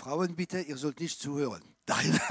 [0.00, 1.62] Frauen bitte, ihr sollt nicht zuhören.
[1.86, 2.18] Nein.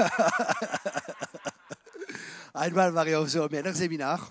[2.53, 4.27] Einmal war ich auf so einem Männerseminar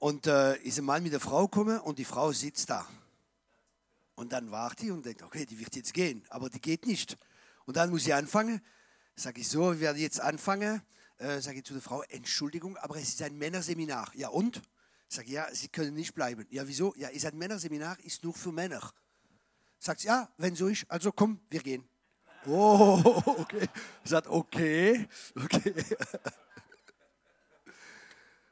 [0.00, 2.84] und äh, ist ein Mann mit der Frau gekommen und die Frau sitzt da.
[4.16, 7.16] Und dann warte ich und denkt, okay, die wird jetzt gehen, aber die geht nicht.
[7.64, 8.60] Und dann muss ich anfangen.
[9.14, 10.82] Sage ich so, wir werden jetzt anfangen.
[11.18, 14.10] Äh, sage ich zu der Frau, Entschuldigung, aber es ist ein Männerseminar.
[14.14, 14.62] Ja und?
[15.08, 16.44] Sage ja, Sie können nicht bleiben.
[16.50, 16.92] Ja, wieso?
[16.96, 18.80] Ja, ist ein Männerseminar, ist nur für Männer.
[19.78, 21.88] Sagt sie, ja, wenn so ist, also komm, wir gehen.
[22.46, 23.66] Oh, okay.
[24.04, 25.74] Sagt, okay, okay.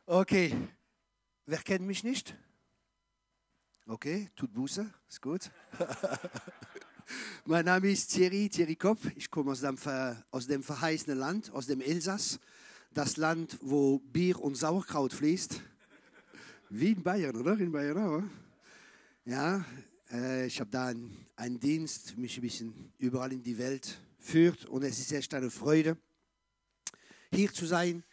[0.07, 0.55] Okay,
[1.47, 2.37] wer kennt mich nicht?
[3.87, 5.51] Okay, tut Buße, ist gut.
[7.47, 8.99] mein Name ist Thierry, Thierry Kopp.
[9.16, 9.79] Ich komme aus dem,
[10.30, 12.38] aus dem verheißenen Land, aus dem Elsass.
[12.93, 15.63] Das Land, wo Bier und Sauerkraut fließt.
[16.68, 17.59] Wie in Bayern, oder?
[17.59, 18.23] In Bayern auch.
[19.24, 19.65] Ja,
[20.46, 24.66] ich habe da einen, einen Dienst, mich ein bisschen überall in die Welt führt.
[24.66, 25.96] Und es ist echt eine Freude,
[27.32, 28.04] hier zu sein.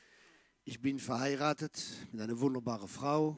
[0.64, 3.38] Ich bin verheiratet mit einer wunderbaren Frau,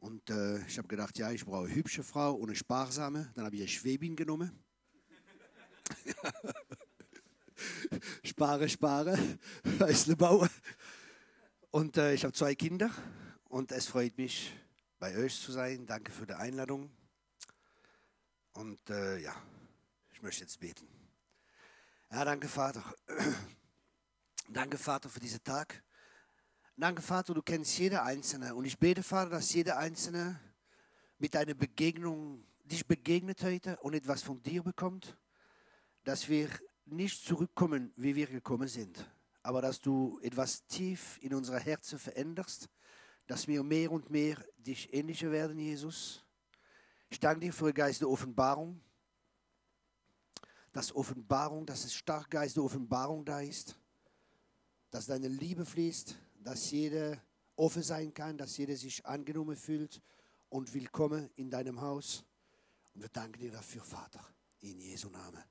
[0.00, 3.30] und äh, ich habe gedacht, ja, ich brauche eine hübsche Frau und eine sparsame.
[3.34, 4.50] Dann habe ich eine Schwäbin genommen.
[8.24, 9.18] spare, spare,
[9.78, 10.48] heißt eine Bauer.
[11.70, 12.90] Und äh, ich habe zwei Kinder
[13.50, 14.52] und es freut mich,
[14.98, 15.84] bei euch zu sein.
[15.86, 16.90] Danke für die Einladung.
[18.52, 19.34] Und äh, ja,
[20.12, 20.86] ich möchte jetzt beten.
[22.10, 22.82] Ja, danke Vater.
[24.48, 25.82] danke Vater für diesen Tag.
[26.80, 28.54] Danke, Vater, du kennst jede Einzelne.
[28.54, 30.40] Und ich bete, Vater, dass jeder Einzelne
[31.18, 35.18] mit einer Begegnung dich begegnet heute und etwas von dir bekommt.
[36.04, 36.48] Dass wir
[36.86, 39.06] nicht zurückkommen, wie wir gekommen sind,
[39.42, 42.70] aber dass du etwas tief in unser Herzen veränderst,
[43.26, 46.24] dass wir mehr und mehr dich ähnlicher werden, Jesus.
[47.12, 48.80] Ich danke dir für den Geist der Offenbarung,
[50.72, 53.76] dass Offenbarung, dass es stark Geist der Offenbarung da ist,
[54.92, 57.20] dass deine Liebe fließt, dass jeder
[57.56, 60.00] offen sein kann, dass jeder sich angenommen fühlt
[60.50, 62.24] und willkommen in deinem Haus.
[62.94, 64.24] Und wir danken dir dafür, Vater,
[64.60, 65.42] in Jesu Namen.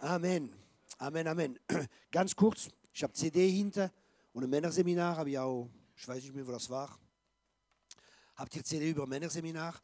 [0.00, 0.52] Amen.
[0.98, 1.58] Amen, Amen.
[2.12, 3.90] Ganz kurz, ich habe CD hinter
[4.34, 6.98] und ein Männerseminar habe ich auch, ich weiß nicht mehr, wo das war.
[8.36, 9.80] Habt ihr CD über Männerseminar?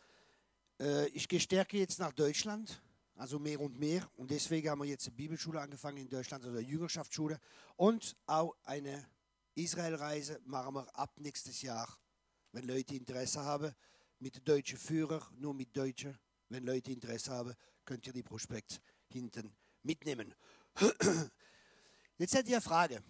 [0.80, 2.82] Äh, ich gehe stärker jetzt nach Deutschland,
[3.16, 4.08] also mehr und mehr.
[4.16, 7.40] Und deswegen haben wir jetzt eine Bibelschule angefangen in Deutschland, also eine Jüngerschaftsschule
[7.76, 9.06] und auch eine
[9.54, 11.88] Israelreise machen wir ab nächstes Jahr,
[12.52, 13.74] wenn Leute Interesse haben,
[14.18, 16.18] mit deutschen Führer, nur mit Deutschen.
[16.48, 17.54] Wenn Leute Interesse haben,
[17.84, 19.50] könnt ihr die Prospekt hinten
[19.82, 20.34] mitnehmen.
[22.18, 23.02] Jetzt hätte ich eine Frage.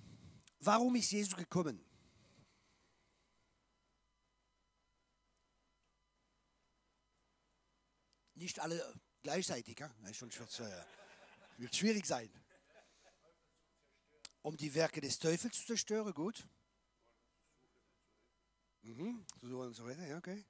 [0.61, 1.85] Warum ist Jesus gekommen?
[8.37, 9.91] Nicht alle gleichzeitig, ja?
[10.05, 10.23] Das
[11.59, 12.31] wird schwierig sein
[14.47, 16.47] um die Werke des Teufels zu zerstören, gut.
[18.83, 20.45] Mhm, so und so okay.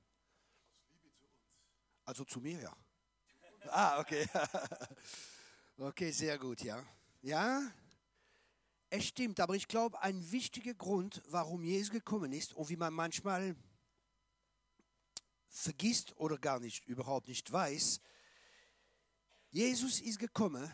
[2.05, 2.77] Also zu mir, ja.
[3.69, 4.29] Ah, okay.
[5.79, 6.83] Okay, sehr gut, ja.
[7.21, 7.71] Ja,
[8.89, 12.95] es stimmt, aber ich glaube, ein wichtiger Grund, warum Jesus gekommen ist und wie man
[12.95, 13.55] manchmal
[15.57, 18.01] vergisst oder gar nicht, überhaupt nicht weiß,
[19.51, 20.71] Jesus ist gekommen,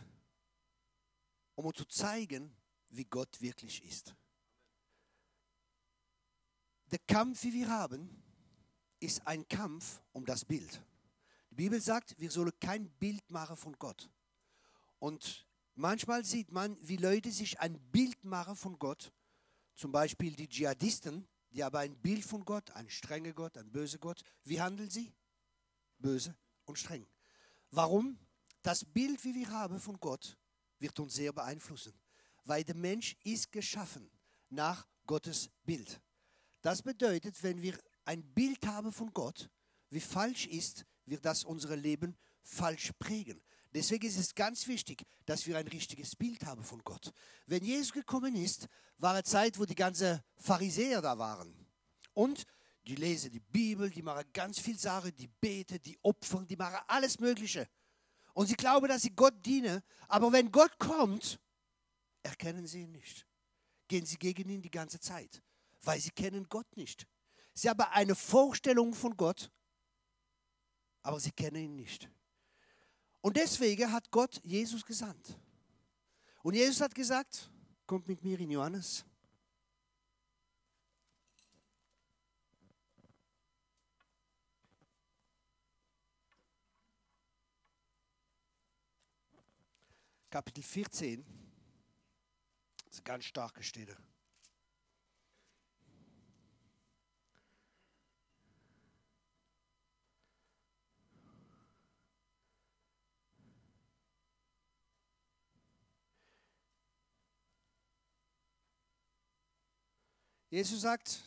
[1.54, 2.54] um uns zu zeigen,
[2.88, 4.15] wie Gott wirklich ist.
[6.91, 8.22] Der Kampf, wie wir haben,
[8.98, 10.82] ist ein Kampf um das Bild.
[11.50, 14.10] Die Bibel sagt, wir sollen kein Bild machen von Gott.
[14.99, 19.12] Und manchmal sieht man, wie Leute sich ein Bild machen von Gott.
[19.75, 23.98] Zum Beispiel die Dschihadisten, die haben ein Bild von Gott, ein strenger Gott, ein böser
[23.98, 24.22] Gott.
[24.44, 25.12] Wie handeln sie?
[25.98, 27.06] Böse und streng.
[27.70, 28.18] Warum?
[28.62, 30.36] Das Bild, wie wir haben von Gott,
[30.78, 31.92] wird uns sehr beeinflussen
[32.44, 34.10] weil der Mensch ist geschaffen
[34.48, 36.00] nach Gottes Bild.
[36.60, 39.50] Das bedeutet, wenn wir ein Bild haben von Gott,
[39.90, 43.43] wie falsch ist, wird das unser Leben falsch prägen.
[43.74, 47.12] Deswegen ist es ganz wichtig, dass wir ein richtiges Bild haben von Gott.
[47.46, 51.54] Wenn Jesus gekommen ist, war eine Zeit, wo die ganzen Pharisäer da waren.
[52.12, 52.44] Und
[52.86, 56.80] die lesen die Bibel, die machen ganz viel Sachen, die beten, die opfern, die machen
[56.86, 57.69] alles Mögliche.
[58.34, 59.82] Und sie glauben, dass sie Gott dienen.
[60.08, 61.40] Aber wenn Gott kommt,
[62.22, 63.26] erkennen sie ihn nicht.
[63.88, 65.42] Gehen sie gegen ihn die ganze Zeit,
[65.82, 67.06] weil sie kennen Gott nicht.
[67.54, 69.50] Sie haben eine Vorstellung von Gott,
[71.02, 72.10] aber sie kennen ihn nicht.
[73.22, 75.38] Und deswegen hat Gott Jesus gesandt.
[76.42, 77.48] Und Jesus hat gesagt,
[77.86, 79.04] kommt mit mir in Johannes.
[90.28, 91.24] Kapitel 14.
[92.84, 93.96] Das ist eine ganz starke Stelle.
[110.52, 111.19] Jesus sagt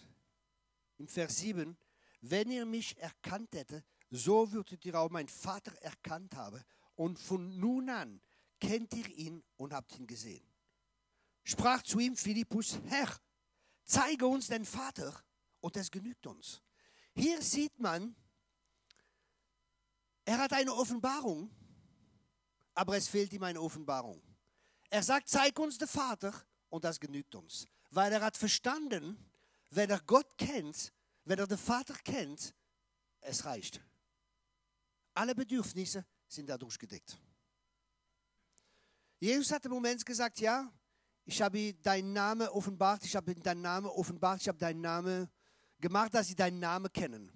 [0.99, 1.75] im Vers 7,
[2.21, 6.63] wenn ihr mich erkannt hättet, so würdet ihr auch meinen Vater erkannt haben.
[6.93, 8.21] Und von nun an
[8.59, 10.47] kennt ihr ihn und habt ihn gesehen.
[11.43, 13.19] Sprach zu ihm Philippus, Herr,
[13.83, 15.19] zeige uns den Vater
[15.59, 16.61] und es genügt uns.
[17.15, 18.15] Hier sieht man,
[20.23, 21.49] er hat eine Offenbarung,
[22.75, 24.21] aber es fehlt ihm eine Offenbarung.
[24.91, 26.31] Er sagt, zeig uns den Vater
[26.69, 29.17] und das genügt uns weil er hat verstanden,
[29.69, 30.93] wenn er Gott kennt,
[31.23, 32.53] wenn er den Vater kennt,
[33.21, 33.81] es reicht.
[35.13, 37.17] Alle Bedürfnisse sind dadurch gedeckt.
[39.19, 40.71] Jesus hat im Moment gesagt, ja,
[41.23, 45.29] ich habe deinen Namen offenbart, ich habe deinen Namen offenbart, ich habe deinen Namen
[45.79, 47.31] gemacht, dass sie deinen Namen kennen.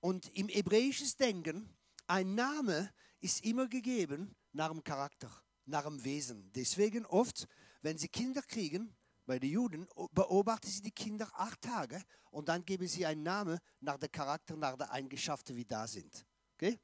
[0.00, 1.74] Und im hebräischen Denken,
[2.08, 5.30] ein Name ist immer gegeben nach dem Charakter,
[5.64, 6.50] nach dem Wesen.
[6.54, 7.46] Deswegen oft,
[7.82, 8.94] wenn sie Kinder kriegen,
[9.24, 13.58] bei den Juden beobachten sie die Kinder acht Tage und dann geben sie einen Namen
[13.80, 16.26] nach dem Charakter, nach der Eigenschaften, wie da sind.
[16.54, 16.80] Okay?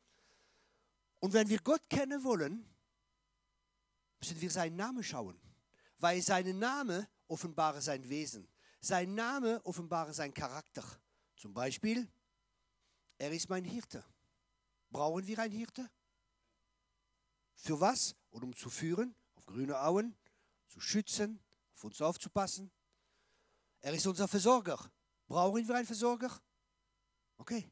[1.18, 2.64] Und wenn wir Gott kennen wollen,
[4.20, 5.40] müssen wir seinen Namen schauen,
[5.98, 8.48] weil sein Name offenbare sein Wesen.
[8.80, 10.84] Sein Name offenbare sein Charakter.
[11.36, 12.08] Zum Beispiel,
[13.18, 14.04] er ist mein Hirte.
[14.90, 15.90] Brauchen wir einen Hirte?
[17.56, 18.14] Für was?
[18.30, 20.16] Und um zu führen, auf grüne Auen,
[20.68, 21.40] zu schützen,
[21.78, 22.72] auf uns aufzupassen.
[23.80, 24.90] Er ist unser Versorger.
[25.28, 26.40] Brauchen wir einen Versorger?
[27.36, 27.70] Okay.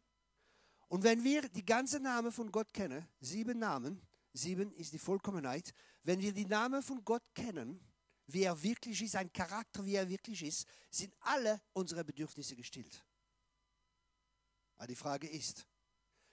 [0.88, 4.00] Und wenn wir die ganzen Namen von Gott kennen, sieben Namen,
[4.32, 5.75] sieben ist die Vollkommenheit,
[6.05, 7.81] wenn wir die Namen von Gott kennen,
[8.29, 13.05] wie er wirklich ist, sein Charakter, wie er wirklich ist, sind alle unsere Bedürfnisse gestillt.
[14.76, 15.67] Aber die Frage ist,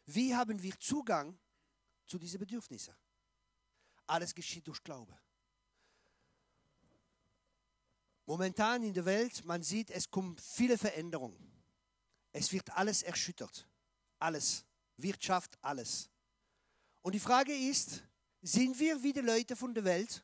[0.06, 1.40] wie haben wir Zugang
[2.06, 2.94] zu diesen Bedürfnissen?
[4.06, 5.18] Alles geschieht durch Glaube.
[8.26, 11.38] Momentan in der Welt, man sieht, es kommen viele Veränderungen.
[12.32, 13.68] Es wird alles erschüttert.
[14.20, 14.66] Alles.
[14.98, 16.10] Wirtschaft, alles.
[17.02, 18.04] Und die Frage ist,
[18.42, 20.24] sind wir wie die Leute von der Welt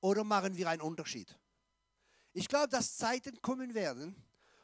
[0.00, 1.38] oder machen wir einen Unterschied?
[2.32, 4.14] Ich glaube, dass Zeiten kommen werden,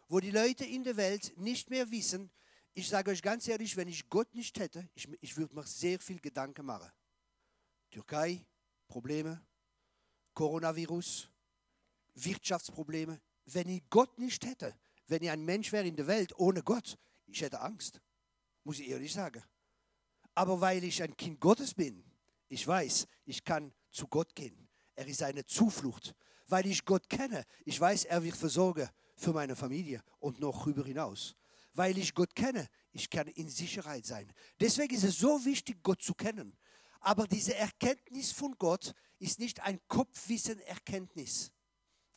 [0.09, 2.31] wo die Leute in der Welt nicht mehr wissen,
[2.79, 5.99] ich sage euch ganz ehrlich, wenn ich Gott nicht hätte, ich, ich würde mir sehr
[5.99, 6.93] viel Gedanken machen.
[7.91, 8.45] Türkei,
[8.87, 9.43] Probleme,
[10.35, 11.31] Coronavirus,
[12.17, 13.21] Wirtschaftsprobleme.
[13.47, 14.75] Wenn ich Gott nicht hätte,
[15.07, 18.01] wenn ich ein Mensch wäre in der Welt ohne Gott, ich hätte Angst,
[18.65, 19.43] muss ich ehrlich sagen.
[20.35, 22.05] Aber weil ich ein Kind Gottes bin,
[22.49, 24.69] ich weiß, ich kann zu Gott gehen.
[24.95, 26.15] Er ist eine Zuflucht.
[26.49, 30.85] Weil ich Gott kenne, ich weiß, er wird versorgen für meine Familie und noch darüber
[30.85, 31.35] hinaus.
[31.73, 34.33] Weil ich Gott kenne, ich kann in Sicherheit sein.
[34.61, 36.57] Deswegen ist es so wichtig, Gott zu kennen.
[37.01, 41.53] Aber diese Erkenntnis von Gott ist nicht ein Kopfwissen-Erkenntnis.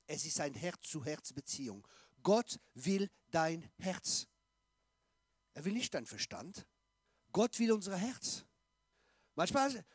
[0.10, 1.88] Es ist eine Herz-zu-Herz-Beziehung.
[2.24, 4.28] Gott will dein Herz.
[5.54, 6.66] Er will nicht dein Verstand.
[7.32, 8.44] Gott will unser Herz.
[9.36, 9.86] Manchmal,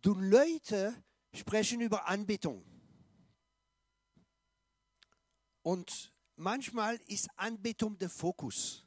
[0.00, 1.04] du Leute
[1.34, 2.64] sprechen über Anbetung.
[5.60, 8.86] Und manchmal ist Anbetung der Fokus.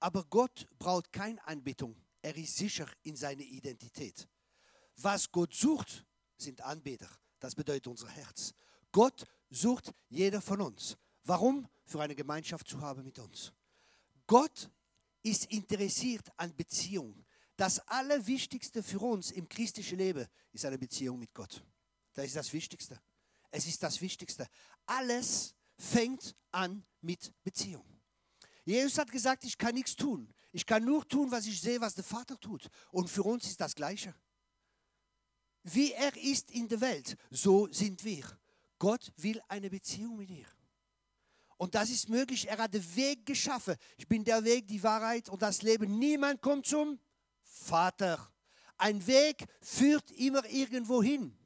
[0.00, 1.94] Aber Gott braucht keine Anbetung.
[2.22, 4.26] Er ist sicher in seiner Identität.
[4.96, 6.06] Was Gott sucht,
[6.38, 7.10] sind Anbeter.
[7.38, 8.54] Das bedeutet unser Herz.
[8.92, 10.96] Gott sucht jeder von uns.
[11.24, 11.68] Warum?
[11.84, 13.52] Für eine Gemeinschaft zu haben mit uns.
[14.26, 14.70] Gott
[15.22, 17.24] ist interessiert an Beziehung.
[17.56, 21.64] Das Allerwichtigste für uns im christlichen Leben ist eine Beziehung mit Gott.
[22.12, 23.00] Das ist das Wichtigste.
[23.50, 24.46] Es ist das Wichtigste.
[24.84, 27.84] Alles fängt an mit Beziehung.
[28.64, 30.32] Jesus hat gesagt, ich kann nichts tun.
[30.52, 32.68] Ich kann nur tun, was ich sehe, was der Vater tut.
[32.90, 34.14] Und für uns ist das Gleiche.
[35.62, 38.24] Wie er ist in der Welt, so sind wir.
[38.78, 40.46] Gott will eine Beziehung mit dir.
[41.56, 42.48] Und das ist möglich.
[42.48, 43.76] Er hat den Weg geschaffen.
[43.96, 45.98] Ich bin der Weg, die Wahrheit und das Leben.
[45.98, 46.98] Niemand kommt zum
[47.42, 48.30] Vater.
[48.76, 51.36] Ein Weg führt immer irgendwo hin.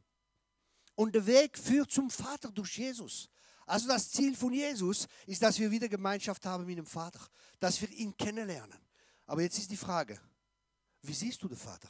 [0.96, 3.30] Und der Weg führt zum Vater durch Jesus.
[3.66, 7.20] Also das Ziel von Jesus ist, dass wir wieder Gemeinschaft haben mit dem Vater,
[7.60, 8.78] dass wir ihn kennenlernen.
[9.26, 10.20] Aber jetzt ist die Frage,
[11.02, 11.88] wie siehst du den Vater?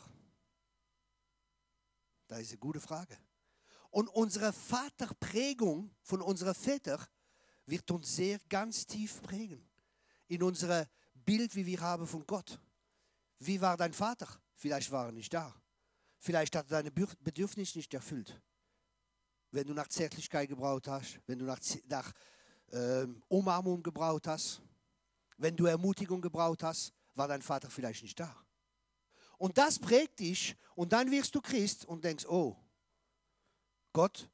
[2.28, 3.16] Da ist eine gute Frage.
[3.90, 7.04] Und unsere Vaterprägung von unseren Vätern
[7.66, 9.68] wird uns sehr ganz tief prägen.
[10.28, 12.60] In unserem Bild, wie wir haben von Gott.
[13.38, 14.28] Wie war dein Vater?
[14.54, 15.54] Vielleicht war er nicht da.
[16.18, 18.40] Vielleicht hat er deine Bedürfnisse nicht erfüllt.
[19.52, 22.12] wenn du nach Zärtlichkeit gebraucht hast, wenn du nach, nach
[22.72, 24.62] ähm, Umarmung gebraucht hast,
[25.38, 28.34] wenn du Ermutigung gebraucht hast, war dein Vater vielleicht nicht da.
[29.38, 32.56] Und das prägt dich und dann wirst du Christ und denkst, oh,
[33.92, 34.30] Gott,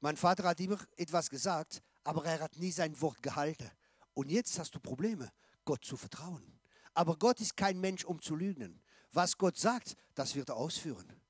[0.00, 3.70] mein Vater hat immer etwas gesagt, aber er hat nie sein Wort gehalten.
[4.14, 5.32] Und jetzt hast du Probleme,
[5.64, 6.60] Gott zu vertrauen.
[6.94, 8.80] Aber Gott ist kein Mensch, um zu lügen.
[9.12, 11.20] Was Gott sagt, das wird er ausführen.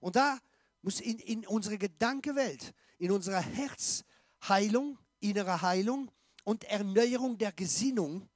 [0.00, 0.38] Und da
[0.82, 6.10] muss in, in unsere Gedankenwelt, in unserer Herzheilung, innere Heilung
[6.44, 8.28] und Erneuerung der Gesinnung,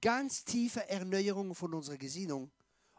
[0.00, 2.50] ganz tiefe Erneuerung von unserer Gesinnung,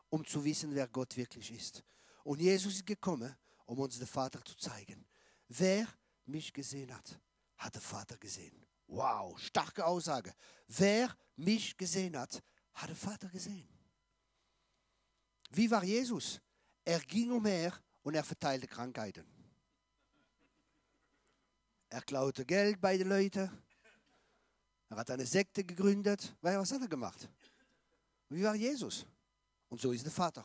[0.10, 1.84] um zu wissen, wer Gott wirklich ist.
[2.24, 3.36] Und Jesus ist gekommen,
[3.66, 5.06] um uns den Vater zu zeigen.
[5.48, 5.88] Wer
[6.26, 7.20] mich gesehen hat,
[7.58, 8.66] hat den Vater gesehen.
[8.88, 10.34] Wow, starke Aussage.
[10.68, 12.42] Wer mich gesehen hat,
[12.74, 13.68] hat den Vater gesehen.
[15.52, 16.42] Wie war Jesus?
[16.84, 17.74] Er ging umher
[18.04, 19.26] und er verteilte Krankheiten.
[21.90, 23.50] Er klaute Geld bei den Leuten.
[24.90, 26.36] Er hat eine Sekte gegründet.
[26.42, 27.30] Was hat er gemacht?
[28.30, 29.06] Wie war Jesus?
[29.70, 30.44] Und so ist der Vater.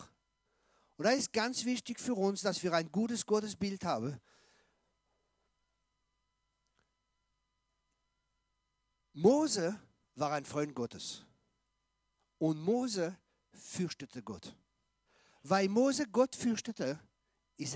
[0.96, 4.20] Und da ist ganz wichtig für uns, dass wir ein gutes Gottesbild haben.
[9.12, 9.80] Mose
[10.14, 11.24] war ein Freund Gottes.
[12.38, 13.18] Und Mose
[13.52, 14.56] fürchtete Gott.
[15.42, 17.00] Weil Mose Gott fürchtete,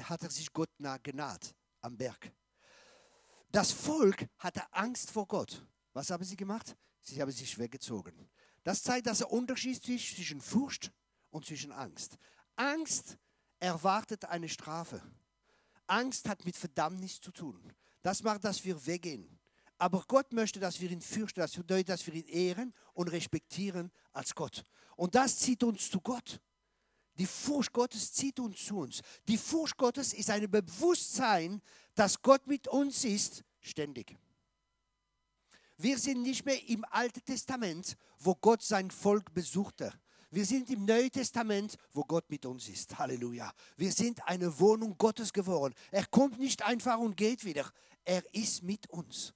[0.04, 2.32] hat er sich Gott nah genaht am Berg.
[3.50, 5.64] Das Volk hatte Angst vor Gott.
[5.92, 6.76] Was haben sie gemacht?
[7.00, 8.28] Sie haben sich weggezogen.
[8.62, 10.90] Das zeigt, dass er Unterschied zwischen Furcht
[11.30, 12.16] und zwischen Angst.
[12.56, 13.18] Angst
[13.60, 15.02] erwartet eine Strafe.
[15.86, 17.72] Angst hat mit Verdammnis zu tun.
[18.02, 19.38] Das macht, dass wir weggehen.
[19.84, 23.92] Aber Gott möchte, dass wir ihn fürchten, das bedeutet, dass wir ihn ehren und respektieren
[24.14, 24.64] als Gott.
[24.96, 26.40] Und das zieht uns zu Gott.
[27.18, 29.02] Die Furcht Gottes zieht uns zu uns.
[29.28, 31.60] Die Furcht Gottes ist ein Bewusstsein,
[31.94, 34.16] dass Gott mit uns ist, ständig.
[35.76, 39.92] Wir sind nicht mehr im Alten Testament, wo Gott sein Volk besuchte.
[40.30, 42.96] Wir sind im Neuen Testament, wo Gott mit uns ist.
[42.96, 43.52] Halleluja.
[43.76, 45.74] Wir sind eine Wohnung Gottes geworden.
[45.90, 47.70] Er kommt nicht einfach und geht wieder.
[48.02, 49.34] Er ist mit uns.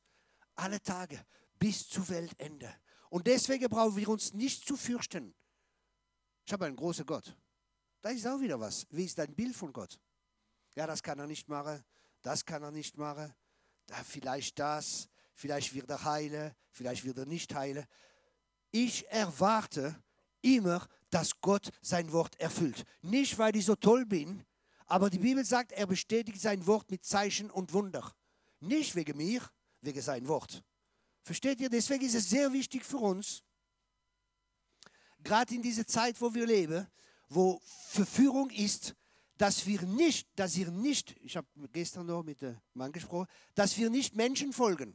[0.59, 1.25] Alle Tage
[1.59, 2.75] bis zu Weltende.
[3.11, 5.35] Und deswegen brauchen wir uns nicht zu fürchten.
[6.45, 7.37] Ich habe einen großen Gott.
[8.01, 8.87] Da ist auch wieder was.
[8.91, 10.01] Wie ist dein Bild von Gott?
[10.75, 11.85] Ja, das kann er nicht machen,
[12.23, 13.33] das kann er nicht machen,
[13.87, 17.87] da vielleicht das, vielleicht wird er heilen, vielleicht wird er nicht heilen.
[18.71, 20.03] Ich erwarte
[20.43, 22.85] immer, dass Gott sein Wort erfüllt.
[23.03, 24.45] Nicht, weil ich so toll bin,
[24.87, 28.13] aber die Bibel sagt, er bestätigt sein Wort mit Zeichen und Wunder.
[28.61, 29.43] Nicht wegen mir,
[29.81, 30.63] wegen sein Wort.
[31.23, 31.69] Versteht ihr?
[31.69, 33.43] Deswegen ist es sehr wichtig für uns,
[35.23, 36.87] gerade in dieser Zeit, wo wir leben,
[37.29, 38.95] wo Verführung ist,
[39.37, 43.77] dass wir nicht, dass ihr nicht, ich habe gestern noch mit dem Mann gesprochen, dass
[43.77, 44.95] wir nicht Menschen folgen.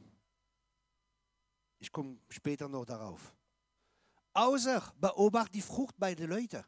[1.80, 3.34] Ich komme später noch darauf.
[4.34, 6.64] Außer beobacht die Frucht bei den Leuten.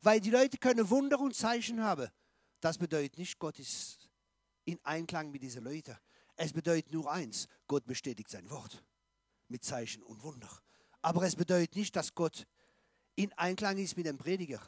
[0.00, 2.08] Weil die Leute können Wunder und Zeichen haben.
[2.60, 4.08] Das bedeutet nicht, Gott ist
[4.64, 5.96] in Einklang mit diesen Leuten.
[6.36, 8.84] Es bedeutet nur eins, Gott bestätigt sein Wort
[9.48, 10.50] mit Zeichen und Wunder.
[11.02, 12.46] Aber es bedeutet nicht, dass Gott
[13.14, 14.60] in Einklang ist mit dem Prediger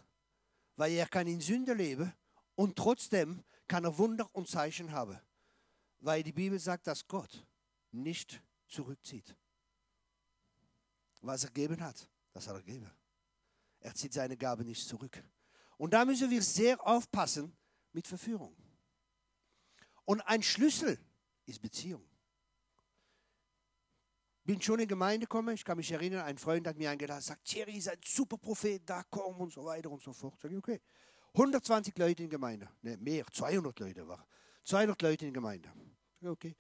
[0.76, 2.12] weil er kann in Sünde leben
[2.54, 5.18] und trotzdem kann er Wunder und Zeichen haben.
[6.00, 7.46] Weil die Bibel sagt, dass Gott
[7.90, 9.36] nicht zurückzieht.
[11.20, 12.90] Was er gegeben hat, das hat er gegeben.
[13.80, 15.22] Er zieht seine Gabe nicht zurück.
[15.78, 17.56] Und da müssen wir sehr aufpassen
[17.92, 18.54] mit Verführung.
[20.04, 20.98] Und ein Schlüssel
[21.46, 22.04] ist Beziehung
[24.44, 27.44] bin schon in Gemeinde gekommen, ich kann mich erinnern, ein Freund hat mir eingeladen, sagt,
[27.44, 30.38] Thierry, ihr seid super Prophet, da komm und so weiter und so fort.
[30.40, 30.80] Sag ich, okay.
[31.32, 34.26] 120 Leute in Gemeinde, ne, mehr, 200 Leute war.
[34.64, 35.72] 200 Leute in Gemeinde.
[36.22, 36.54] Okay.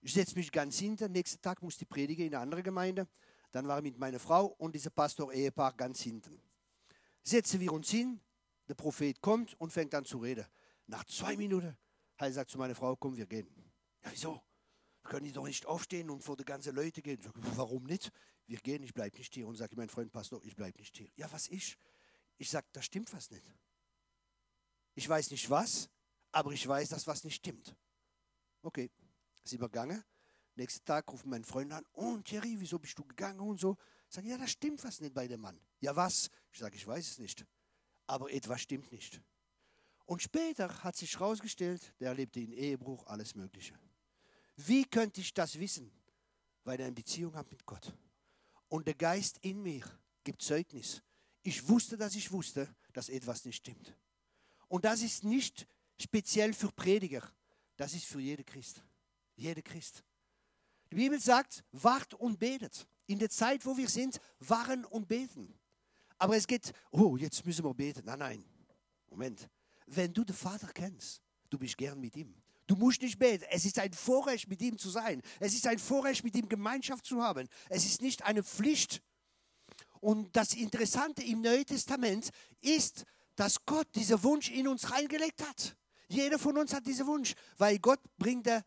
[0.00, 3.08] Ich setze mich ganz hinten, nächsten Tag muss ich predigen in eine andere Gemeinde.
[3.50, 6.40] Dann war ich mit meiner Frau und dieser Pastor-Ehepaar ganz hinten.
[7.22, 8.20] Setzen wir uns hin,
[8.68, 10.46] der Prophet kommt und fängt an zu reden.
[10.86, 11.76] Nach zwei Minuten hat
[12.18, 13.48] er gesagt zu meiner Frau, komm, wir gehen.
[14.06, 14.42] Ja, wieso?
[15.06, 17.20] können die doch nicht aufstehen und vor die ganzen Leute gehen.
[17.22, 18.12] Sag, warum nicht?
[18.46, 19.46] Wir gehen, ich bleibe nicht hier.
[19.46, 21.08] Und sage mein Freund Pastor, ich bleibe nicht hier.
[21.16, 21.78] Ja, was ich?
[22.38, 23.44] Ich sage, das stimmt was nicht.
[24.94, 25.88] Ich weiß nicht was,
[26.32, 27.74] aber ich weiß, dass was nicht stimmt.
[28.62, 28.90] Okay,
[29.44, 30.04] wir gegangen.
[30.54, 33.76] Nächsten Tag ruft mein Freund an, und Thierry, wieso bist du gegangen und so?
[34.08, 35.60] Sage, ja, das stimmt was nicht bei dem Mann.
[35.80, 36.30] Ja, was?
[36.50, 37.44] Ich sage, ich weiß es nicht.
[38.06, 39.20] Aber etwas stimmt nicht.
[40.06, 43.78] Und später hat sich herausgestellt, der lebte in Ehebruch, alles Mögliche.
[44.56, 45.90] Wie könnte ich das wissen?
[46.64, 47.92] Weil ich eine Beziehung habe mit Gott.
[48.68, 49.84] Und der Geist in mir
[50.24, 51.02] gibt Zeugnis.
[51.42, 53.94] Ich wusste, dass ich wusste, dass etwas nicht stimmt.
[54.68, 55.66] Und das ist nicht
[56.00, 57.22] speziell für Prediger,
[57.76, 58.82] das ist für jeden Christ.
[59.36, 60.02] Jeder Christ.
[60.90, 62.86] Die Bibel sagt, wacht und betet.
[63.06, 65.54] In der Zeit, wo wir sind, wachen und beten.
[66.18, 68.04] Aber es geht, oh, jetzt müssen wir beten.
[68.04, 68.44] Nein, nein.
[69.08, 69.48] Moment.
[69.86, 72.34] Wenn du den Vater kennst, du bist gern mit ihm.
[72.66, 73.44] Du musst nicht beten.
[73.50, 75.22] Es ist ein Vorrecht, mit ihm zu sein.
[75.38, 77.48] Es ist ein Vorrecht, mit ihm Gemeinschaft zu haben.
[77.68, 79.02] Es ist nicht eine Pflicht.
[80.00, 82.30] Und das Interessante im Neuen Testament
[82.60, 83.04] ist,
[83.36, 85.76] dass Gott diesen Wunsch in uns reingelegt hat.
[86.08, 88.64] Jeder von uns hat diesen Wunsch, weil Gott bringt der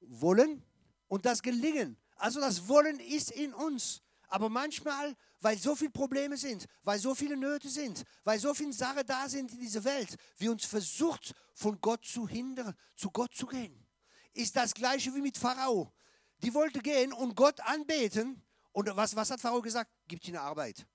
[0.00, 0.62] Wollen
[1.08, 1.96] und das Gelingen.
[2.16, 4.02] Also das Wollen ist in uns.
[4.28, 8.72] Aber manchmal, weil so viele Probleme sind, weil so viele Nöte sind, weil so viele
[8.72, 13.34] Sachen da sind in dieser Welt, wir uns versucht, von Gott zu hindern, zu Gott
[13.34, 13.86] zu gehen.
[14.32, 15.92] Ist das gleiche wie mit Pharao.
[16.38, 18.42] Die wollte gehen und Gott anbeten.
[18.72, 19.90] Und was, was hat Pharao gesagt?
[20.06, 20.86] Gibt ihnen Arbeit.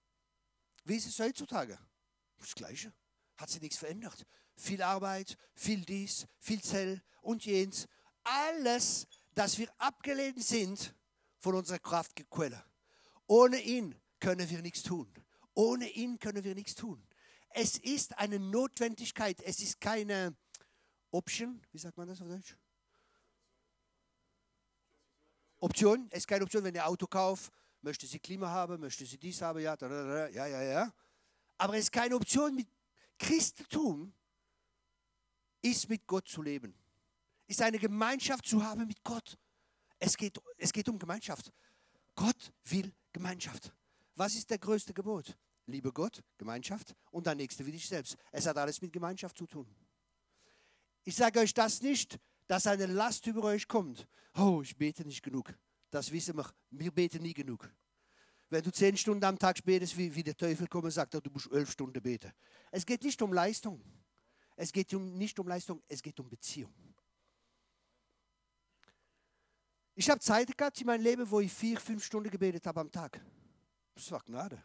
[0.85, 1.77] Wie ist es heutzutage?
[2.37, 2.93] Das Gleiche.
[3.37, 4.25] Hat sich nichts verändert.
[4.55, 7.87] Viel Arbeit, viel dies, viel Zell und jens.
[8.23, 10.95] Alles, dass wir abgelehnt sind
[11.39, 12.63] von unserer Kraftquelle.
[13.27, 15.07] Ohne ihn können wir nichts tun.
[15.53, 16.99] Ohne ihn können wir nichts tun.
[17.49, 19.39] Es ist eine Notwendigkeit.
[19.43, 20.35] Es ist keine
[21.11, 21.61] Option.
[21.71, 22.57] Wie sagt man das auf Deutsch?
[25.59, 26.07] Option.
[26.09, 29.39] Es ist keine Option, wenn ihr Auto kauft, möchte sie Klima haben, möchte sie dies
[29.43, 30.93] haben, ja, ja, ja, ja.
[31.59, 32.55] Aber es ist keine Option.
[32.55, 32.67] Mit
[33.19, 34.11] Christentum
[35.61, 36.73] ist mit Gott zu leben.
[37.45, 39.37] Ist eine Gemeinschaft zu haben mit Gott.
[39.99, 41.53] Es geht, es geht um Gemeinschaft.
[42.15, 43.71] Gott will Gemeinschaft.
[44.15, 45.37] Was ist der größte Gebot?
[45.67, 48.15] Liebe Gott, Gemeinschaft und der Nächste wie dich selbst.
[48.31, 49.67] Es hat alles mit Gemeinschaft zu tun.
[51.03, 54.07] Ich sage euch das nicht, dass eine Last über euch kommt.
[54.35, 55.53] Oh, ich bete nicht genug.
[55.89, 56.49] Das wissen wir.
[56.69, 57.69] Wir beten nie genug.
[58.49, 61.31] Wenn du zehn Stunden am Tag betest, wie, wie der Teufel kommt und sagt, du
[61.31, 62.31] musst elf Stunden beten.
[62.71, 63.81] Es geht nicht um Leistung.
[64.55, 66.73] Es geht um, nicht um Leistung, es geht um Beziehung.
[69.95, 72.91] Ich habe Zeit gehabt in meinem Leben, wo ich vier, fünf Stunden gebetet habe am
[72.91, 73.21] Tag.
[73.95, 74.61] Das war Gnade.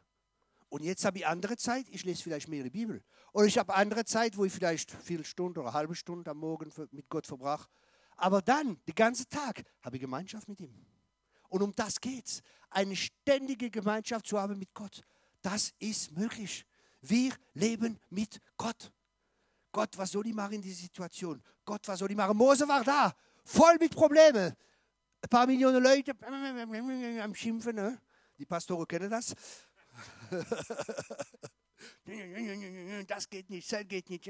[0.68, 3.02] Und jetzt habe ich andere Zeit, ich lese vielleicht mehr die Bibel.
[3.32, 6.72] Oder ich habe andere Zeit, wo ich vielleicht vier Stunden oder halbe Stunde am Morgen
[6.92, 7.68] mit Gott verbrach.
[8.16, 10.74] Aber dann, den ganzen Tag, habe ich Gemeinschaft mit ihm.
[11.48, 12.42] Und um das geht es.
[12.68, 15.02] Eine ständige Gemeinschaft zu haben mit Gott.
[15.42, 16.64] Das ist möglich.
[17.00, 18.92] Wir leben mit Gott.
[19.72, 21.42] Gott, was soll ich machen in dieser Situation?
[21.64, 22.36] Gott, was soll ich machen?
[22.36, 23.12] Mose war da,
[23.44, 24.54] voll mit Problemen
[25.22, 26.14] ein paar Millionen Leute
[27.22, 27.76] am Schimpfen.
[27.76, 27.98] Ne?
[28.40, 29.34] Die Pastoren kennen das.
[33.06, 34.26] das geht nicht, das geht nicht.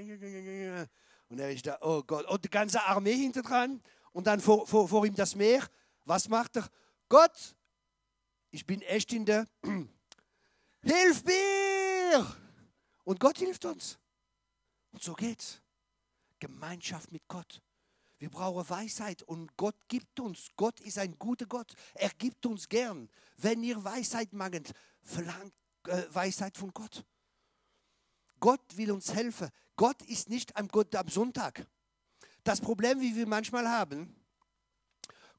[1.28, 3.80] Und er ist da, oh Gott, und die ganze Armee hinter dran.
[4.10, 5.64] Und dann vor, vor, vor ihm das Meer.
[6.04, 6.68] Was macht er?
[7.08, 7.54] Gott,
[8.50, 9.46] ich bin echt in der.
[10.82, 12.36] Hilf mir!
[13.04, 13.96] Und Gott hilft uns.
[14.90, 15.62] Und so geht's.
[16.40, 17.62] Gemeinschaft mit Gott.
[18.20, 20.48] Wir brauchen Weisheit und Gott gibt uns.
[20.54, 21.72] Gott ist ein guter Gott.
[21.94, 23.08] Er gibt uns gern.
[23.38, 25.54] Wenn ihr Weisheit mangelt, verlangt
[25.86, 27.02] äh, Weisheit von Gott.
[28.38, 29.48] Gott will uns helfen.
[29.74, 31.66] Gott ist nicht am, Gott am Sonntag.
[32.44, 34.14] Das Problem, wie wir manchmal haben,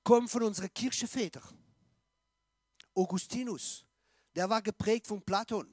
[0.04, 1.44] kommt von unseren Kirchenvätern.
[2.96, 3.86] Augustinus,
[4.36, 5.72] der war geprägt von Platon,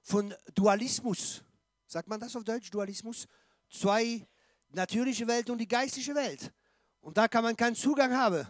[0.00, 1.42] von Dualismus.
[1.88, 3.26] Sagt man das auf Deutsch, Dualismus?
[3.68, 4.24] Zwei
[4.70, 6.52] natürliche Welt und die geistliche Welt.
[7.00, 8.46] Und da kann man keinen Zugang haben.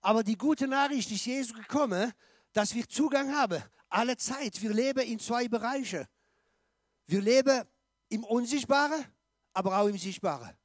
[0.00, 2.12] Aber die gute Nachricht ist Jesus gekommen,
[2.52, 3.62] dass wir Zugang haben.
[3.88, 4.60] Alle Zeit.
[4.62, 6.06] Wir leben in zwei Bereichen.
[7.06, 7.64] Wir leben
[8.08, 9.04] im Unsichtbaren,
[9.52, 10.56] aber auch im Sichtbaren.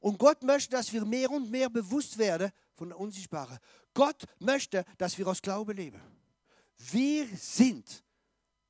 [0.00, 3.58] Und Gott möchte, dass wir mehr und mehr bewusst werden von der Unsichtbaren.
[3.94, 6.00] Gott möchte, dass wir aus Glauben leben.
[6.76, 8.04] Wir sind,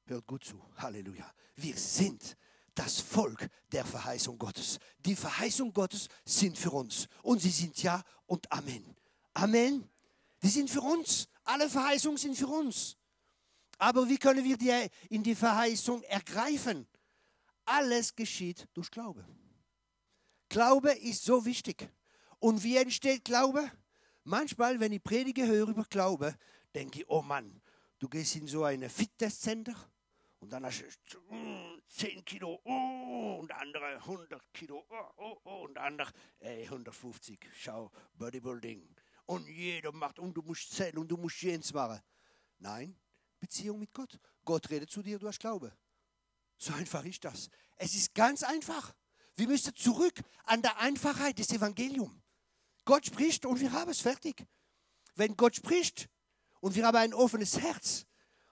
[0.05, 2.37] hört gut zu, Halleluja, wir sind
[2.75, 4.79] das Volk der Verheißung Gottes.
[4.99, 8.97] Die Verheißung Gottes sind für uns und sie sind ja und Amen.
[9.35, 9.89] Amen.
[10.43, 11.29] Die sind für uns.
[11.45, 12.97] Alle Verheißungen sind für uns.
[13.79, 16.87] Aber wie können wir die in die Verheißung ergreifen?
[17.65, 19.25] Alles geschieht durch Glaube.
[20.49, 21.89] Glaube ist so wichtig.
[22.39, 23.71] Und wie entsteht Glaube?
[24.25, 26.37] Manchmal, wenn ich Predige höre über Glaube,
[26.75, 27.61] denke ich, oh Mann,
[27.99, 29.75] du gehst in so eine Fitnesscenter
[30.45, 31.19] und dann hast du
[31.87, 34.85] 10 Kilo, oh, und andere 100 Kilo,
[35.17, 37.41] oh, oh, und andere ey, 150.
[37.55, 38.95] Schau, Bodybuilding.
[39.25, 41.99] Und jeder macht, und du musst zählen und du musst jenes machen.
[42.59, 42.95] Nein,
[43.41, 44.21] Beziehung mit Gott.
[44.45, 45.75] Gott redet zu dir, du hast Glaube.
[46.59, 47.49] So einfach ist das.
[47.77, 48.95] Es ist ganz einfach.
[49.37, 52.15] Wir müssen zurück an der Einfachheit des Evangeliums.
[52.85, 54.47] Gott spricht und wir haben es fertig.
[55.15, 56.11] Wenn Gott spricht
[56.61, 58.05] und wir haben ein offenes Herz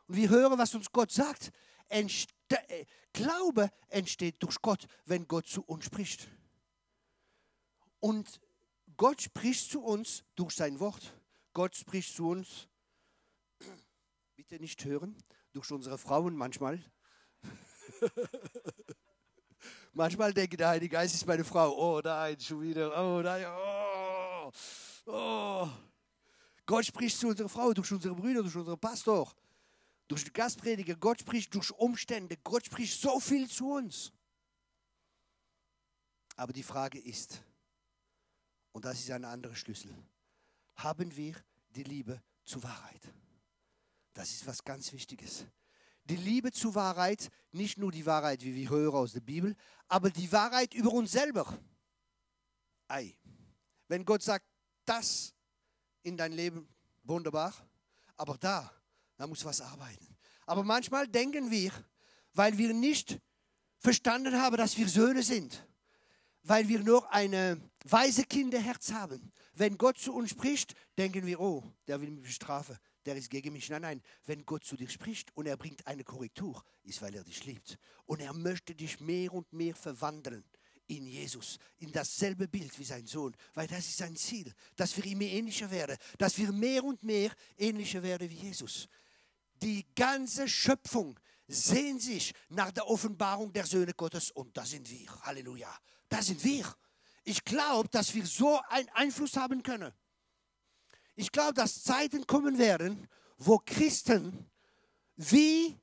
[0.07, 1.53] und wir hören, was uns Gott sagt,
[1.93, 6.29] äh, Glaube entsteht durch Gott, wenn Gott zu uns spricht.
[8.01, 8.41] Und
[8.97, 11.15] Gott spricht zu uns durch sein Wort.
[11.53, 12.69] Gott spricht zu uns,
[14.37, 15.17] bitte nicht hören,
[15.53, 16.83] durch unsere Frauen manchmal.
[19.93, 21.77] manchmal denke der Heilige Geist ist meine Frau.
[21.77, 22.91] Oh nein, schon wieder.
[22.99, 23.45] Oh nein.
[23.47, 24.53] Oh,
[25.07, 25.69] oh.
[26.65, 29.31] Gott spricht zu unserer Frau, durch unsere Brüder, durch unseren Pastor,
[30.13, 30.95] durch die Gastprediger.
[30.97, 32.37] Gott spricht durch Umstände.
[32.45, 34.13] Gott spricht so viel zu uns.
[36.37, 37.43] Aber die Frage ist,
[38.73, 39.91] und das ist ein anderer Schlüssel,
[40.75, 41.35] haben wir
[41.71, 43.01] die Liebe zur Wahrheit?
[44.13, 45.47] Das ist was ganz Wichtiges.
[46.05, 49.57] Die Liebe zur Wahrheit, nicht nur die Wahrheit, wie wir hören aus der Bibel,
[49.89, 51.59] aber die Wahrheit über uns selber.
[52.87, 53.17] Ei.
[53.89, 54.45] Wenn Gott sagt,
[54.85, 55.33] das
[56.03, 56.69] in dein Leben,
[57.03, 57.55] wunderbar,
[58.17, 58.71] aber da,
[59.23, 60.17] da muss was arbeiten.
[60.47, 61.71] Aber manchmal denken wir,
[62.35, 63.21] weil wir nicht
[63.79, 65.65] verstanden haben, dass wir Söhne sind,
[66.43, 69.33] weil wir nur ein weise Kinderherz haben.
[69.55, 73.53] Wenn Gott zu uns spricht, denken wir, oh, der will mich bestrafen, der ist gegen
[73.53, 73.71] mich.
[73.71, 77.23] Nein, nein, wenn Gott zu dir spricht und er bringt eine Korrektur, ist, weil er
[77.23, 77.79] dich liebt.
[78.07, 80.43] Und er möchte dich mehr und mehr verwandeln
[80.89, 85.05] in Jesus, in dasselbe Bild wie sein Sohn, weil das ist sein Ziel, dass wir
[85.05, 88.89] ihm ähnlicher werden, dass wir mehr und mehr ähnlicher werden wie Jesus.
[89.63, 95.09] Die ganze Schöpfung sehnt sich nach der Offenbarung der Söhne Gottes und da sind wir.
[95.23, 95.73] Halleluja.
[96.09, 96.67] Da sind wir.
[97.25, 99.93] Ich glaube, dass wir so einen Einfluss haben können.
[101.15, 104.51] Ich glaube, dass Zeiten kommen werden, wo Christen
[105.17, 105.79] wie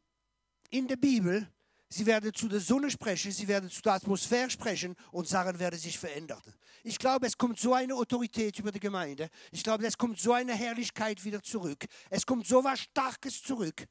[0.70, 1.50] in der Bibel
[1.92, 5.80] Sie werden zu der Sonne sprechen, sie werden zu der Atmosphäre sprechen und Sachen werden
[5.80, 6.42] sich verändern.
[6.84, 9.28] Ich glaube, es kommt so eine Autorität über die Gemeinde.
[9.52, 11.86] Ich glaube, es kommt so eine Herrlichkeit wieder zurück.
[12.12, 13.88] Es kommt so was Starkes zurück.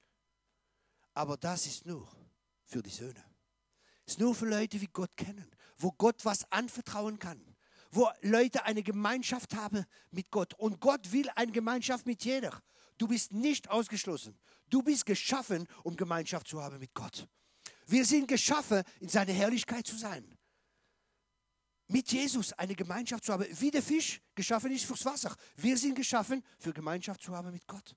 [1.12, 2.08] Aber das ist nur
[2.64, 3.24] für die Söhne.
[4.06, 7.56] Es ist nur für Leute, die Gott kennen, wo Gott was anvertrauen kann.
[7.90, 10.54] Wo Leute eine Gemeinschaft haben mit Gott.
[10.54, 12.62] Und Gott will eine Gemeinschaft mit jeder.
[12.96, 14.38] Du bist nicht ausgeschlossen.
[14.68, 17.26] Du bist geschaffen, um Gemeinschaft zu haben mit Gott.
[17.88, 20.36] Wir sind geschaffen, in seiner Herrlichkeit zu sein.
[21.88, 25.34] Mit Jesus eine Gemeinschaft zu haben, wie der Fisch geschaffen ist fürs Wasser.
[25.56, 27.96] Wir sind geschaffen, für Gemeinschaft zu haben mit Gott.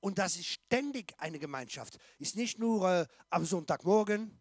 [0.00, 1.98] Und das ist ständig eine Gemeinschaft.
[2.18, 4.38] Ist nicht nur äh, am Sonntagmorgen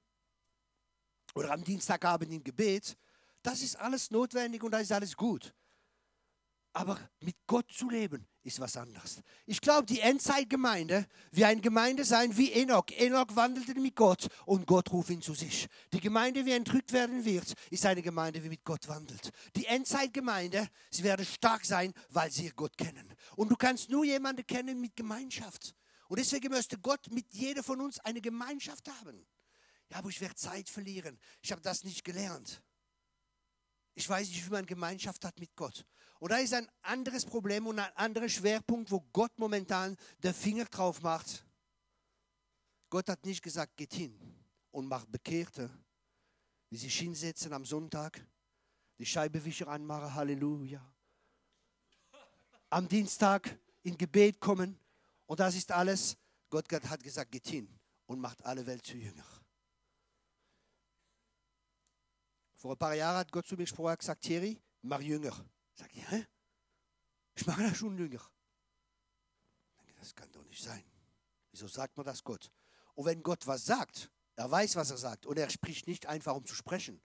[1.36, 2.98] oder am Dienstagabend im Gebet.
[3.42, 5.54] Das ist alles notwendig und das ist alles gut.
[6.76, 9.22] Aber mit Gott zu leben ist was anderes.
[9.46, 12.88] Ich glaube, die Endzeitgemeinde wird eine Gemeinde sein wie Enoch.
[12.98, 15.70] Enoch wandelte mit Gott und Gott ruft ihn zu sich.
[15.94, 19.32] Die Gemeinde, wie entrückt werden wird, ist eine Gemeinde, die mit Gott wandelt.
[19.56, 23.08] Die Endzeitgemeinde, sie werden stark sein, weil sie Gott kennen.
[23.38, 25.74] Und du kannst nur jemanden kennen mit Gemeinschaft.
[26.10, 29.26] Und deswegen möchte Gott mit jeder von uns eine Gemeinschaft haben.
[29.92, 31.22] Ja, aber ich werde Zeit verlieren.
[31.42, 32.62] Ich habe das nicht gelernt.
[33.96, 35.86] Ich weiß nicht, wie man Gemeinschaft hat mit Gott.
[36.20, 40.66] Und da ist ein anderes Problem und ein anderer Schwerpunkt, wo Gott momentan den Finger
[40.66, 41.46] drauf macht.
[42.90, 44.18] Gott hat nicht gesagt, geht hin
[44.72, 45.70] und macht Bekehrte,
[46.70, 48.26] die sich hinsetzen am Sonntag,
[48.98, 50.82] die Scheibewischer anmachen, Halleluja.
[52.70, 54.78] Am Dienstag in Gebet kommen
[55.26, 56.18] und das ist alles.
[56.50, 59.26] Gott hat gesagt, geht hin und macht alle Welt zu Jünger.
[62.66, 65.32] Vor ein paar Jahren hat Gott zu mir gesprochen und gesagt, Thierry, mach Jünger.
[65.76, 66.26] Sag ich, hä?
[67.36, 68.28] Ich mache da schon Jünger.
[70.00, 70.84] Das kann doch nicht sein.
[71.52, 72.52] Wieso sagt man das Gott?
[72.96, 76.34] Und wenn Gott was sagt, er weiß, was er sagt und er spricht nicht einfach,
[76.34, 77.00] um zu sprechen.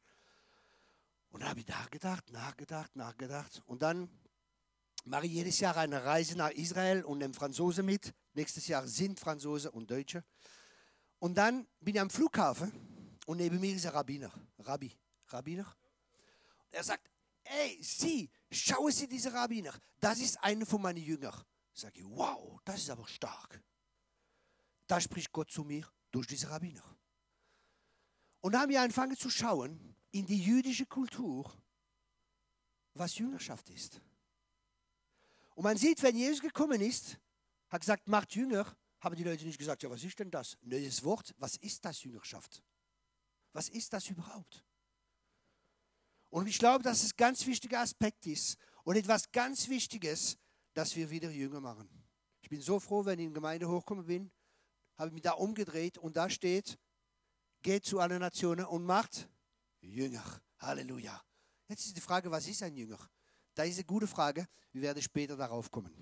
[1.29, 3.62] Und da habe ich nachgedacht, nachgedacht, nachgedacht.
[3.66, 4.09] Und dann
[5.05, 8.14] mache ich jedes Jahr eine Reise nach Israel und nehme Franzose mit.
[8.33, 10.25] Nächstes Jahr sind Franzose und Deutsche.
[11.18, 12.73] Und dann bin ich am Flughafen
[13.27, 14.33] und neben mir ist ein Rabbiner.
[14.61, 14.96] Rabbi,
[15.33, 15.77] Rabbiner.
[16.71, 17.11] Er sagt,
[17.45, 21.45] ey, Sie, schauen Sie diese Rabbiner, das ist einer von meinen Jüngern.
[21.73, 23.62] Sag ich, wow, das ist aber stark.
[24.87, 26.85] Da spricht Gott zu mir durch diese Rabbiner.
[28.40, 31.53] Und dann haben wir angefangen zu schauen in die jüdische Kultur,
[32.95, 34.01] was Jüngerschaft ist.
[35.55, 37.19] Und man sieht, wenn Jesus gekommen ist,
[37.69, 40.57] hat gesagt, macht Jünger, haben die Leute nicht gesagt, ja, was ist denn das?
[40.62, 42.62] Neues Wort, was ist das Jüngerschaft?
[43.53, 44.64] Was ist das überhaupt?
[46.31, 50.37] Und ich glaube, dass es ein ganz wichtiger Aspekt ist und etwas ganz Wichtiges,
[50.73, 51.88] dass wir wieder Jünger machen.
[52.40, 54.31] Ich bin so froh, wenn ich in die Gemeinde hochgekommen bin,
[54.97, 56.79] habe ich mich da umgedreht und da steht,
[57.62, 59.29] geht zu allen Nationen und macht
[59.81, 60.40] Jünger.
[60.59, 61.21] Halleluja.
[61.69, 62.99] Jetzt ist die Frage, was ist ein Jünger?
[63.55, 64.47] Da ist eine gute Frage.
[64.73, 65.93] Wir werden später darauf kommen.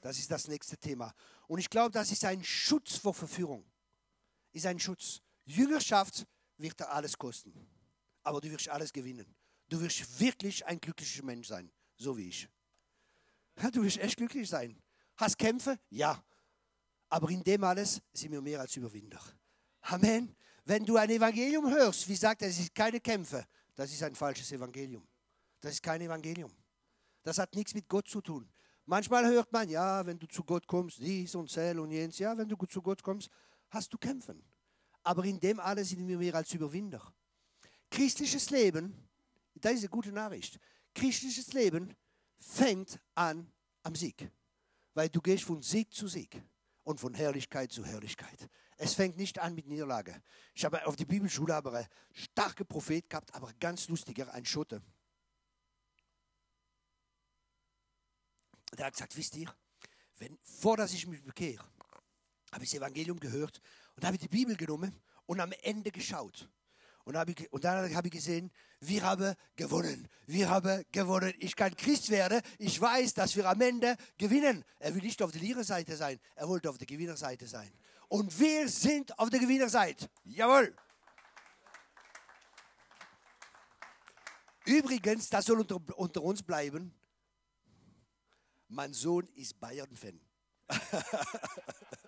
[0.00, 1.12] Das ist das nächste Thema.
[1.46, 3.64] Und ich glaube, das ist ein Schutz vor Verführung.
[4.52, 5.20] Ist ein Schutz.
[5.44, 6.26] Jüngerschaft
[6.56, 7.52] wird da alles kosten.
[8.22, 9.34] Aber du wirst alles gewinnen.
[9.68, 12.48] Du wirst wirklich ein glücklicher Mensch sein, so wie ich.
[13.72, 14.80] Du wirst echt glücklich sein.
[15.16, 15.78] Hast Kämpfe?
[15.90, 16.22] Ja.
[17.08, 19.20] Aber in dem alles sind wir mehr als Überwinder.
[19.82, 20.34] Amen.
[20.64, 24.14] Wenn du ein Evangelium hörst, wie sagt er, es ist keine Kämpfe, das ist ein
[24.14, 25.06] falsches Evangelium.
[25.60, 26.52] Das ist kein Evangelium.
[27.22, 28.48] Das hat nichts mit Gott zu tun.
[28.84, 32.36] Manchmal hört man, ja, wenn du zu Gott kommst, dies und sel und jens, ja,
[32.36, 33.28] wenn du zu Gott kommst,
[33.70, 34.42] hast du Kämpfen.
[35.02, 37.12] Aber in dem alles sind wir mehr als Überwinder.
[37.90, 39.07] Christliches Leben,
[39.64, 40.58] das ist eine gute Nachricht.
[40.94, 41.94] Christliches Leben
[42.38, 43.50] fängt an
[43.82, 44.30] am Sieg.
[44.94, 46.42] Weil du gehst von Sieg zu Sieg
[46.84, 48.48] und von Herrlichkeit zu Herrlichkeit.
[48.76, 50.22] Es fängt nicht an mit Niederlage.
[50.54, 54.80] Ich habe auf die Bibelschule aber einen starken Prophet gehabt, aber ganz lustiger, ein Schotte.
[58.76, 59.52] Der hat gesagt, wisst ihr,
[60.18, 61.64] wenn, vor dass ich mich bekehre,
[62.52, 63.60] habe ich das Evangelium gehört
[63.96, 64.94] und habe die Bibel genommen
[65.26, 66.48] und am Ende geschaut.
[67.08, 70.06] Und, habe ich, und dann habe ich gesehen, wir haben gewonnen.
[70.26, 71.32] Wir haben gewonnen.
[71.38, 72.42] Ich kann Christ werden.
[72.58, 74.62] Ich weiß, dass wir am Ende gewinnen.
[74.78, 76.20] Er will nicht auf der Lehrer-Seite sein.
[76.34, 77.72] Er wollte auf der Gewinnerseite sein.
[78.08, 80.10] Und wir sind auf der Gewinnerseite.
[80.24, 80.76] Jawohl.
[84.66, 86.94] Übrigens, das soll unter, unter uns bleiben.
[88.68, 90.20] Mein Sohn ist Bayern-Fan.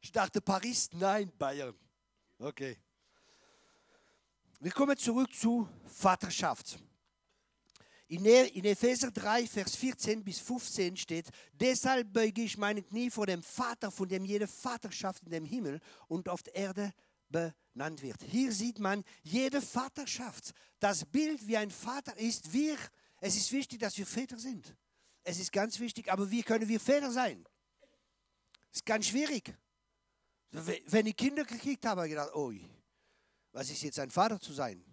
[0.00, 1.74] Ich dachte Paris, nein, Bayern.
[2.38, 2.78] Okay.
[4.60, 6.78] Wir kommen zurück zu Vaterschaft.
[8.08, 13.42] In Epheser 3, Vers 14 bis 15 steht, deshalb beuge ich meine Knie vor dem
[13.42, 16.92] Vater, von dem jede Vaterschaft in dem Himmel und auf der Erde
[17.28, 18.20] benannt wird.
[18.22, 20.52] Hier sieht man jede Vaterschaft.
[20.80, 22.76] Das Bild, wie ein Vater ist, wir,
[23.20, 24.74] es ist wichtig, dass wir Väter sind.
[25.22, 27.46] Es ist ganz wichtig, aber wie können wir Väter sein?
[28.72, 29.54] Es ist ganz schwierig.
[30.50, 32.52] Wenn ich Kinder gekriegt habe, habe ich gedacht, oh,
[33.52, 34.84] was ist jetzt ein Vater zu sein?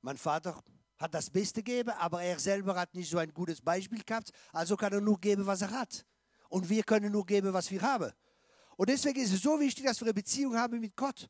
[0.00, 0.62] Mein Vater
[0.98, 4.76] hat das Beste gegeben, aber er selber hat nicht so ein gutes Beispiel gehabt, also
[4.76, 6.06] kann er nur geben, was er hat.
[6.48, 8.12] Und wir können nur geben, was wir haben.
[8.76, 11.28] Und deswegen ist es so wichtig, dass wir eine Beziehung haben mit Gott.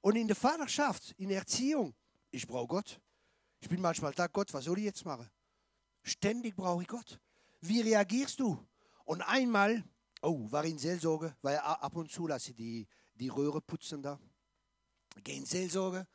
[0.00, 1.94] Und in der Vaterschaft, in der Erziehung,
[2.30, 3.00] ich brauche Gott.
[3.60, 5.30] Ich bin manchmal da, Gott, was soll ich jetzt machen?
[6.02, 7.18] Ständig brauche ich Gott.
[7.60, 8.58] Wie reagierst du?
[9.04, 9.82] Und einmal
[10.22, 14.18] Oh, war in Seelsorge, weil ab und zu lasse ich die, die Röhre putzen da.
[15.22, 16.06] Gehe in Seelsorge.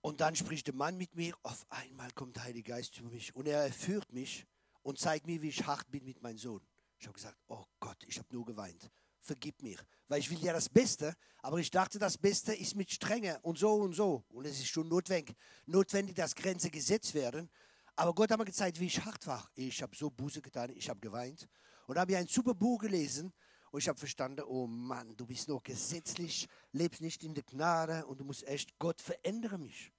[0.00, 1.34] Und dann spricht der Mann mit mir.
[1.42, 3.34] Auf einmal kommt der Heilige Geist über mich.
[3.36, 4.46] Und er führt mich
[4.82, 6.60] und zeigt mir, wie ich hart bin mit meinem Sohn.
[6.98, 8.90] Ich habe gesagt, oh Gott, ich habe nur geweint.
[9.20, 9.78] Vergib mir.
[10.08, 13.58] Weil ich will ja das Beste, aber ich dachte, das Beste ist mit Strenge und
[13.58, 14.24] so und so.
[14.28, 17.48] Und es ist schon notwendig, notwendig dass Grenzen gesetzt werden.
[17.94, 19.48] Aber Gott hat mir gezeigt, wie ich hart war.
[19.54, 21.48] Ich habe so Buße getan, ich habe geweint.
[21.86, 23.32] Und habe ich ein super Buch gelesen
[23.70, 28.06] und ich habe verstanden, oh Mann, du bist noch gesetzlich, lebst nicht in der Gnade
[28.06, 29.92] und du musst echt, Gott verändere mich.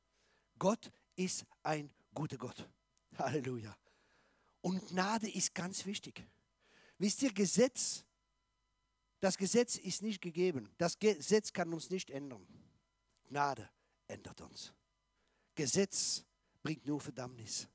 [0.59, 2.69] Gott ist ein guter Gott.
[3.17, 3.75] Halleluja.
[4.61, 6.25] Und Gnade ist ganz wichtig.
[6.99, 8.05] Wisst ihr, Gesetz,
[9.19, 10.69] das Gesetz ist nicht gegeben.
[10.77, 12.45] Das Gesetz kann uns nicht ändern.
[13.27, 13.69] Gnade
[14.07, 14.71] ändert uns.
[15.55, 16.23] Gesetz
[16.61, 17.67] bringt nur Verdammnis.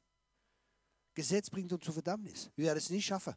[1.14, 2.50] Gesetz bringt uns zur Verdammnis.
[2.54, 3.34] Wir werden es nicht schaffen.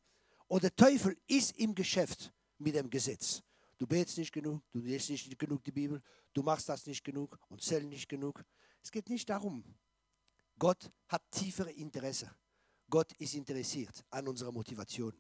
[0.52, 3.42] Und der Teufel ist im Geschäft mit dem Gesetz.
[3.78, 7.40] Du betest nicht genug, du liest nicht genug die Bibel, du machst das nicht genug
[7.48, 8.44] und zählst nicht genug.
[8.84, 9.64] Es geht nicht darum.
[10.60, 12.30] Gott hat tiefere Interesse.
[12.90, 15.14] Gott ist interessiert an unserer Motivation.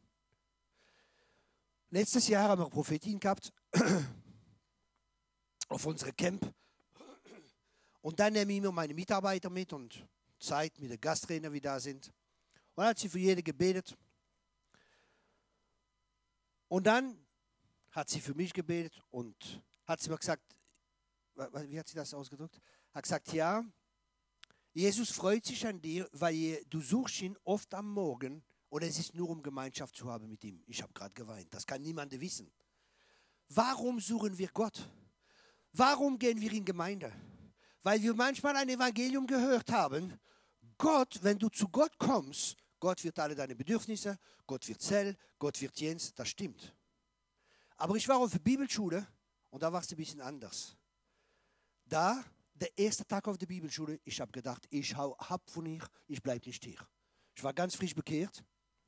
[1.91, 3.53] Letztes Jahr haben wir eine Prophetin gehabt
[5.69, 6.53] auf unsere Camp.
[8.01, 10.05] Und dann nehme ich immer meine Mitarbeiter mit und
[10.37, 12.07] Zeit mit den Gasttrainer, wie da sind.
[12.75, 13.95] Und dann hat sie für jede gebetet.
[16.71, 17.17] Und dann
[17.89, 20.55] hat sie für mich gebetet und hat sie mir gesagt,
[21.35, 22.61] wie hat sie das ausgedrückt?
[22.93, 23.61] Hat gesagt, ja,
[24.71, 29.13] Jesus freut sich an dir, weil du suchst ihn oft am Morgen und es ist
[29.13, 30.63] nur um Gemeinschaft zu haben mit ihm.
[30.65, 32.49] Ich habe gerade geweint, das kann niemand wissen.
[33.49, 34.89] Warum suchen wir Gott?
[35.73, 37.11] Warum gehen wir in Gemeinde?
[37.83, 40.17] Weil wir manchmal ein Evangelium gehört haben.
[40.77, 45.61] Gott, wenn du zu Gott kommst, Gott wird alle deine Bedürfnisse, Gott wird Zell, Gott
[45.61, 46.75] wird Jens, das stimmt.
[47.77, 49.07] Aber ich war auf der Bibelschule
[49.51, 50.75] und da war es ein bisschen anders.
[51.85, 55.87] Da, der erste Tag auf der Bibelschule, ich habe gedacht, ich hau ab von hier,
[56.07, 56.79] ich bleibe nicht hier.
[57.35, 58.43] Ich war ganz frisch bekehrt,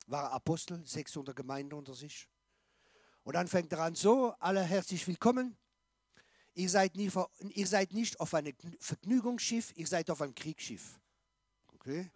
[0.08, 2.28] war Apostel, 600 Gemeinden unter sich.
[3.24, 5.56] Und dann fängt er an, so, alle herzlich willkommen.
[6.56, 7.12] Ihr seid, nie,
[7.50, 11.00] ihr seid nicht auf einem Vergnügungsschiff, ihr seid auf einem Kriegsschiff.
[11.74, 12.12] Okay?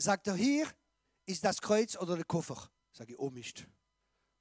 [0.00, 0.66] Sagt er, hier
[1.26, 2.70] ist das Kreuz oder der Koffer.
[2.92, 3.66] Sage ich, oh Mist,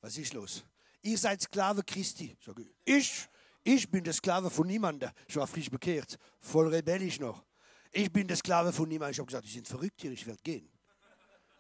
[0.02, 0.64] was ist los?
[1.02, 2.38] Ihr seid Sklave Christi.
[2.46, 3.30] Sage ich, ich,
[3.64, 5.10] ich bin der Sklave von niemandem.
[5.28, 7.44] Ich war frisch bekehrt, voll rebellisch noch.
[7.92, 9.14] Ich bin der Sklave von niemandem.
[9.14, 10.70] Ich habe gesagt, die sind verrückt hier, ich werde gehen.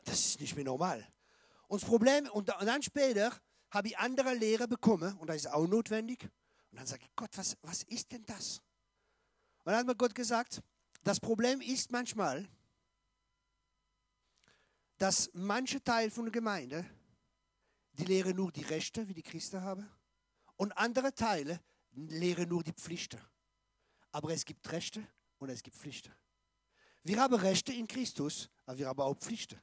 [0.05, 1.03] Das ist nicht mehr normal.
[1.67, 3.33] Und das Problem, und dann später
[3.71, 6.21] habe ich andere Lehre bekommen, und das ist auch notwendig.
[6.71, 8.61] Und dann sage ich, Gott, was, was ist denn das?
[9.63, 10.61] Und dann hat mir Gott gesagt,
[11.03, 12.47] das Problem ist manchmal,
[14.97, 16.85] dass manche Teil von der Gemeinde,
[17.93, 19.89] die lehren nur die Rechte, wie die Christen haben,
[20.55, 23.19] und andere Teile lehren nur die Pflichten.
[24.11, 25.05] Aber es gibt Rechte
[25.37, 26.13] und es gibt Pflichten.
[27.03, 29.61] Wir haben Rechte in Christus, aber wir haben auch Pflichten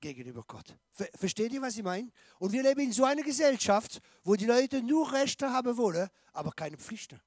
[0.00, 0.76] gegenüber Gott.
[1.14, 2.10] Versteht ihr, was ich meine?
[2.38, 6.52] Und wir leben in so einer Gesellschaft, wo die Leute nur Rechte haben wollen, aber
[6.52, 7.20] keine Pflichten.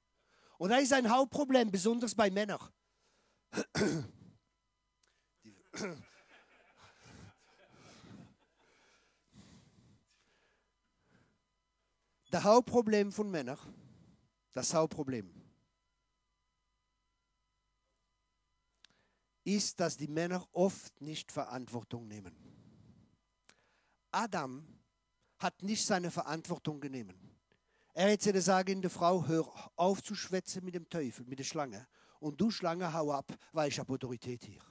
[0.58, 2.60] Und das ist ein Hauptproblem, besonders bei Männern.
[12.34, 13.60] Das Hauptproblem von Männern,
[14.54, 15.32] das Hauptproblem,
[19.44, 22.36] ist, dass die Männer oft nicht Verantwortung nehmen.
[24.10, 24.66] Adam
[25.38, 27.38] hat nicht seine Verantwortung genommen.
[27.94, 31.88] Er hätte sagen der Frau, hör auf zu schwätzen mit dem Teufel, mit der Schlange.
[32.20, 34.64] Und du Schlange, hau ab, weil ich habe Autorität hier.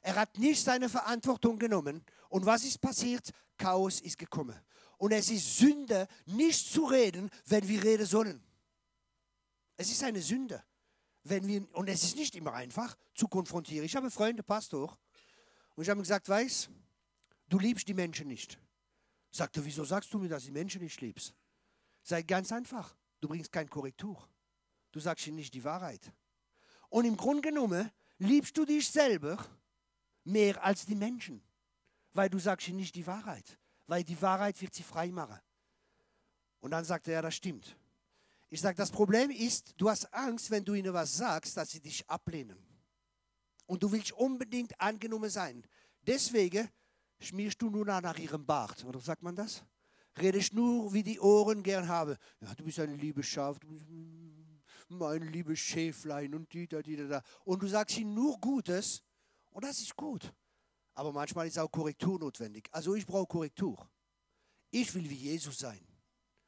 [0.00, 2.02] Er hat nicht seine Verantwortung genommen.
[2.30, 3.30] Und was ist passiert?
[3.58, 4.58] Chaos ist gekommen.
[5.04, 8.42] Und es ist Sünde, nicht zu reden, wenn wir reden sollen.
[9.76, 10.64] Es ist eine Sünde.
[11.24, 13.84] Wenn wir, und es ist nicht immer einfach zu konfrontieren.
[13.84, 14.98] Ich habe Freunde, Pastor,
[15.74, 16.70] und ich habe gesagt, weißt,
[17.50, 18.58] du liebst die Menschen nicht.
[19.30, 21.34] Sagte, wieso sagst du mir, dass die Menschen nicht liebst?
[22.02, 22.96] Sei ganz einfach.
[23.20, 24.26] Du bringst keine Korrektur.
[24.90, 26.14] Du sagst ihnen nicht die Wahrheit.
[26.88, 29.36] Und im Grunde genommen liebst du dich selber
[30.24, 31.42] mehr als die Menschen,
[32.14, 35.38] weil du sagst ihnen nicht die Wahrheit, weil die Wahrheit wird sie frei machen.
[36.60, 37.76] Und dann sagt er, das stimmt.
[38.48, 41.80] Ich sage, das Problem ist, du hast Angst, wenn du ihnen was sagst, dass sie
[41.80, 42.56] dich ablehnen.
[43.66, 45.66] Und du willst unbedingt angenommen sein.
[46.02, 46.68] Deswegen
[47.18, 48.84] schmierst du nur nach ihrem Bart.
[48.84, 49.64] Oder sagt man das?
[50.20, 52.16] Redest nur, wie die Ohren gern haben.
[52.40, 53.84] Ja, du bist ein liebes Schaf, du bist
[54.88, 57.22] mein liebes Schäflein und die da, die da, da.
[57.44, 59.02] Und du sagst ihnen nur Gutes
[59.50, 60.32] und das ist gut.
[60.94, 62.68] Aber manchmal ist auch Korrektur notwendig.
[62.72, 63.88] Also ich brauche Korrektur.
[64.70, 65.80] Ich will wie Jesus sein.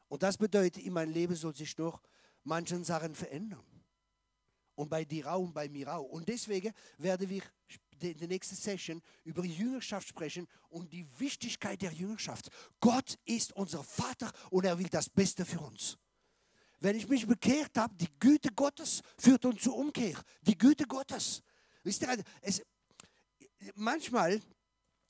[0.09, 2.01] Und das bedeutet, in meinem Leben soll sich noch
[2.45, 3.65] manchen Sachen verändern.
[4.75, 6.05] Und bei dir auch und bei mir auch.
[6.05, 7.43] Und deswegen werden wir
[8.01, 12.51] in der nächsten Session über Jüngerschaft sprechen und die Wichtigkeit der Jüngerschaft.
[12.79, 15.99] Gott ist unser Vater und er will das Beste für uns.
[16.79, 20.23] Wenn ich mich bekehrt habe, die Güte Gottes führt uns zur Umkehr.
[20.43, 21.43] Die Güte Gottes.
[21.83, 22.63] Wisst ihr, es,
[23.75, 24.41] manchmal,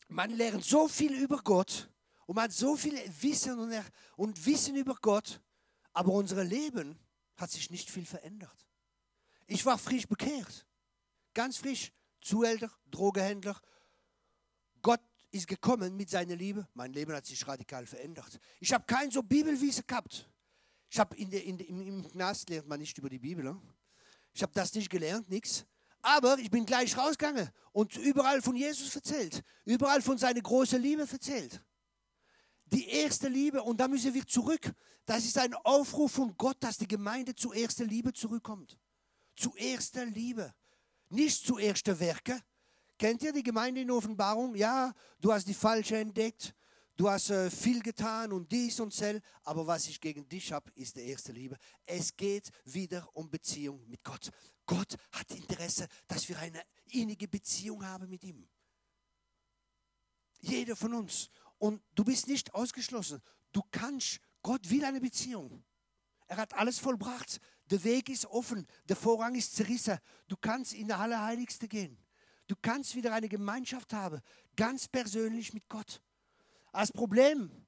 [0.08, 1.90] man lernt so viel über Gott
[2.26, 3.72] und man hat so viel Wissen und,
[4.16, 5.40] und Wissen über Gott,
[5.92, 6.98] aber unser Leben
[7.36, 8.66] hat sich nicht viel verändert.
[9.46, 10.66] Ich war frisch bekehrt,
[11.34, 11.92] ganz frisch.
[12.26, 13.60] Zuhälter, Drogehändler.
[14.82, 16.66] Gott ist gekommen mit seiner Liebe.
[16.74, 18.40] Mein Leben hat sich radikal verändert.
[18.58, 20.28] Ich habe kein so Bibelwiese gehabt.
[20.90, 23.44] Ich habe in der, in der, im, im Knast lernt man nicht über die Bibel.
[23.44, 23.60] Ne?
[24.32, 25.64] Ich habe das nicht gelernt, nichts.
[26.06, 29.42] Aber ich bin gleich rausgegangen und überall von Jesus erzählt.
[29.64, 31.60] Überall von seiner großen Liebe erzählt.
[32.66, 34.72] Die erste Liebe, und da müssen wir zurück.
[35.04, 38.78] Das ist ein Aufruf von Gott, dass die Gemeinde zu erster Liebe zurückkommt.
[39.34, 40.54] Zu erster Liebe
[41.08, 42.40] nicht zu ersten Werke.
[42.96, 44.54] Kennt ihr die Gemeinde in Offenbarung?
[44.54, 46.54] Ja, du hast die falsche entdeckt,
[46.96, 50.70] du hast äh, viel getan und dies und sel, aber was ich gegen dich habe,
[50.76, 51.56] ist die erste Liebe.
[51.84, 54.30] Es geht wieder um Beziehung mit Gott.
[54.66, 58.48] Gott hat Interesse, dass wir eine innige Beziehung haben mit ihm.
[60.40, 61.30] Jeder von uns.
[61.58, 63.22] Und du bist nicht ausgeschlossen.
[63.52, 65.64] Du kannst, Gott will eine Beziehung.
[66.26, 67.40] Er hat alles vollbracht.
[67.70, 69.98] Der Weg ist offen, der Vorrang ist zerrissen.
[70.28, 71.98] Du kannst in der Allerheiligste gehen.
[72.46, 74.20] Du kannst wieder eine Gemeinschaft haben,
[74.54, 76.00] ganz persönlich mit Gott.
[76.72, 77.66] Als Problem,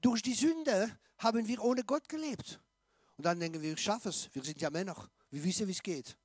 [0.00, 2.60] durch die Sünde haben wir ohne Gott gelebt.
[3.16, 5.82] Und dann denken wir, ich schaffe es, wir sind ja Männer, wir wissen, wie es
[5.82, 6.16] geht.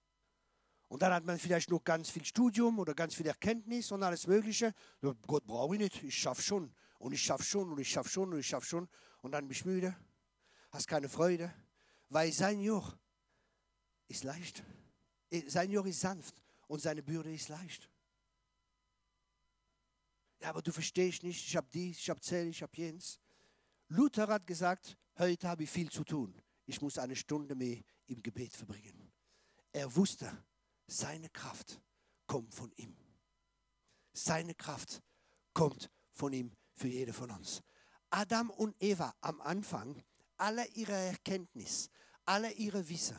[0.91, 4.27] Und dann hat man vielleicht noch ganz viel Studium oder ganz viel Erkenntnis und alles
[4.27, 4.73] Mögliche.
[5.25, 6.75] Gott brauche ich nicht, ich schaffe schon.
[6.99, 8.89] Und ich schaffe schon und ich schaffe schon und ich schaffe schon.
[9.21, 9.95] Und dann bist du müde,
[10.69, 11.53] hast keine Freude,
[12.09, 12.97] weil sein Joch
[14.09, 14.65] ist leicht.
[15.47, 17.89] Sein Joch ist sanft und seine Bürde ist leicht.
[20.41, 23.21] Ja, aber du verstehst nicht, ich habe dies, ich habe Zell, ich habe jenes.
[23.87, 26.35] Luther hat gesagt, heute habe ich viel zu tun.
[26.65, 27.77] Ich muss eine Stunde mehr
[28.07, 29.09] im Gebet verbringen.
[29.71, 30.29] Er wusste,
[30.87, 31.81] seine Kraft
[32.27, 32.95] kommt von ihm.
[34.13, 35.01] Seine Kraft
[35.53, 37.61] kommt von ihm für jede von uns.
[38.09, 40.03] Adam und Eva am Anfang,
[40.37, 41.89] alle ihre Erkenntnis,
[42.25, 43.17] alle ihre Wissen,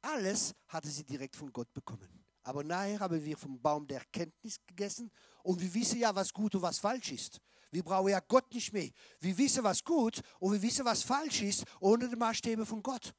[0.00, 2.24] alles hatte sie direkt von Gott bekommen.
[2.42, 5.10] Aber nachher haben wir vom Baum der Erkenntnis gegessen
[5.44, 7.40] und wir wissen ja, was gut und was falsch ist.
[7.70, 8.90] Wir brauchen ja Gott nicht mehr.
[9.20, 13.14] Wir wissen, was gut und wir wissen, was falsch ist, ohne die Maßstäbe von Gott.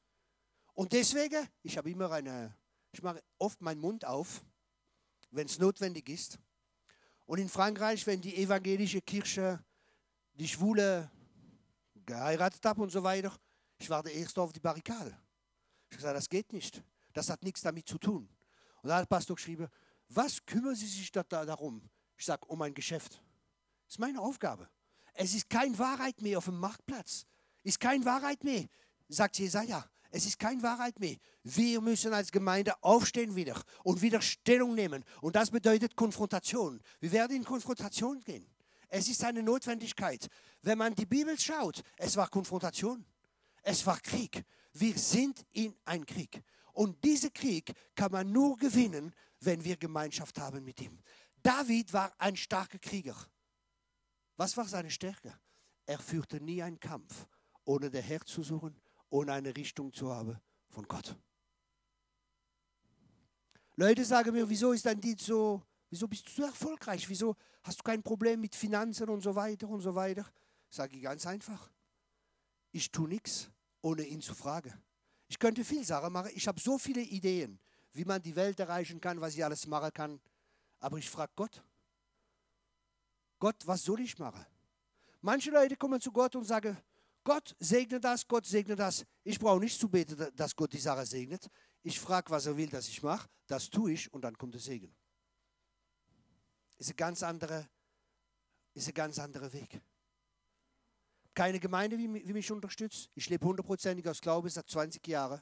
[0.74, 2.56] Und deswegen, ich habe immer eine,
[2.94, 4.44] ich mache oft meinen Mund auf,
[5.30, 6.38] wenn es notwendig ist.
[7.26, 9.62] Und in Frankreich, wenn die evangelische Kirche
[10.34, 11.10] die Schwule
[12.06, 13.34] geheiratet hat und so weiter,
[13.78, 15.10] ich war der Erste auf die Barrikade.
[15.10, 16.82] Ich habe gesagt, das geht nicht.
[17.12, 18.28] Das hat nichts damit zu tun.
[18.82, 19.68] Und da hat der Pastor geschrieben,
[20.08, 21.88] was kümmern Sie sich da, da darum?
[22.16, 23.22] Ich sage, um mein Geschäft.
[23.86, 24.68] Das ist meine Aufgabe.
[25.14, 27.26] Es ist keine Wahrheit mehr auf dem Marktplatz.
[27.62, 28.66] Ist keine Wahrheit mehr,
[29.08, 29.88] sagt Jesaja.
[30.14, 31.16] Es ist keine Wahrheit mehr.
[31.42, 35.04] Wir müssen als Gemeinde aufstehen wieder und wieder Stellung nehmen.
[35.20, 36.80] Und das bedeutet Konfrontation.
[37.00, 38.46] Wir werden in Konfrontation gehen.
[38.88, 40.28] Es ist eine Notwendigkeit.
[40.62, 43.04] Wenn man die Bibel schaut, es war Konfrontation.
[43.62, 44.44] Es war Krieg.
[44.72, 46.44] Wir sind in einem Krieg.
[46.74, 50.96] Und diesen Krieg kann man nur gewinnen, wenn wir Gemeinschaft haben mit ihm.
[51.42, 53.16] David war ein starker Krieger.
[54.36, 55.36] Was war seine Stärke?
[55.86, 57.26] Er führte nie einen Kampf,
[57.64, 58.80] ohne der Herr zu suchen,
[59.14, 60.36] ohne eine Richtung zu haben
[60.70, 61.16] von Gott.
[63.76, 67.08] Leute sagen mir, wieso ist dein Dienst so, wieso bist du so erfolgreich?
[67.08, 70.26] Wieso hast du kein Problem mit Finanzen und so weiter und so weiter?
[70.68, 71.70] Sage ich ganz einfach.
[72.72, 73.48] Ich tue nichts,
[73.82, 74.74] ohne ihn zu fragen.
[75.28, 76.32] Ich könnte viel Sachen machen.
[76.34, 77.60] Ich habe so viele Ideen,
[77.92, 80.20] wie man die Welt erreichen kann, was ich alles machen kann.
[80.80, 81.62] Aber ich frage Gott.
[83.38, 84.44] Gott, was soll ich machen?
[85.20, 86.76] Manche Leute kommen zu Gott und sagen,
[87.24, 89.04] Gott segne das, Gott segne das.
[89.22, 91.50] Ich brauche nicht zu beten, dass Gott die Sache segnet.
[91.82, 93.28] Ich frage, was er will, dass ich mache.
[93.46, 94.94] Das tue ich und dann kommt der Segen.
[96.76, 97.68] Ist ein ganz anderer,
[98.74, 99.80] ist ein ganz anderer Weg.
[101.34, 103.10] Keine Gemeinde, die mich unterstützt.
[103.14, 105.40] Ich lebe hundertprozentig aus Glaube seit 20 Jahren.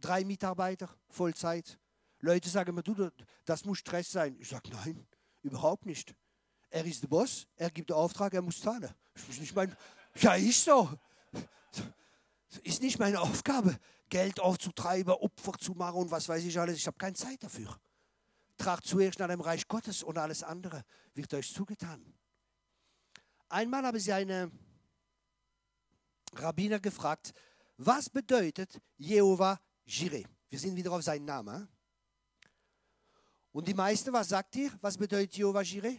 [0.00, 1.78] Drei Mitarbeiter, Vollzeit.
[2.20, 3.10] Leute sagen mir, du,
[3.44, 4.36] das muss Stress sein.
[4.38, 5.06] Ich sage, nein,
[5.42, 6.14] überhaupt nicht.
[6.68, 8.92] Er ist der Boss, er gibt den Auftrag, er muss zahlen.
[9.14, 9.74] Ich muss nicht mein,
[10.20, 10.90] ja, ist so.
[12.62, 16.78] Ist nicht meine Aufgabe, Geld aufzutreiben, Opfer zu machen und was weiß ich alles.
[16.78, 17.78] Ich habe keine Zeit dafür.
[18.56, 22.14] Tragt zuerst nach dem Reich Gottes und alles andere wird euch zugetan.
[23.48, 24.50] Einmal habe ich eine
[26.34, 27.32] Rabbiner gefragt,
[27.76, 30.24] was bedeutet Jehova Jireh?
[30.48, 31.68] Wir sind wieder auf seinen Namen.
[33.52, 34.70] Und die meisten, was sagt ihr?
[34.80, 35.98] Was bedeutet Jehova Jireh?